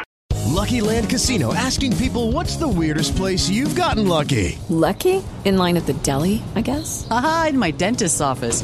Lucky 0.47 0.82
Land 0.82 1.10
Casino 1.10 1.53
asking 1.53 1.95
people 1.97 2.32
what's 2.32 2.58
the 2.58 2.67
weirdest 2.67 3.15
place 3.15 3.49
you've 3.49 3.75
gotten 3.75 4.08
lucky? 4.08 4.58
Lucky? 4.69 5.23
In 5.45 5.58
line 5.58 5.77
at 5.77 5.86
the 5.86 5.93
deli, 6.03 6.41
I 6.55 6.62
guess? 6.62 7.08
Aha, 7.10 7.47
in 7.49 7.58
my 7.58 7.71
dentist's 7.71 8.19
office. 8.19 8.63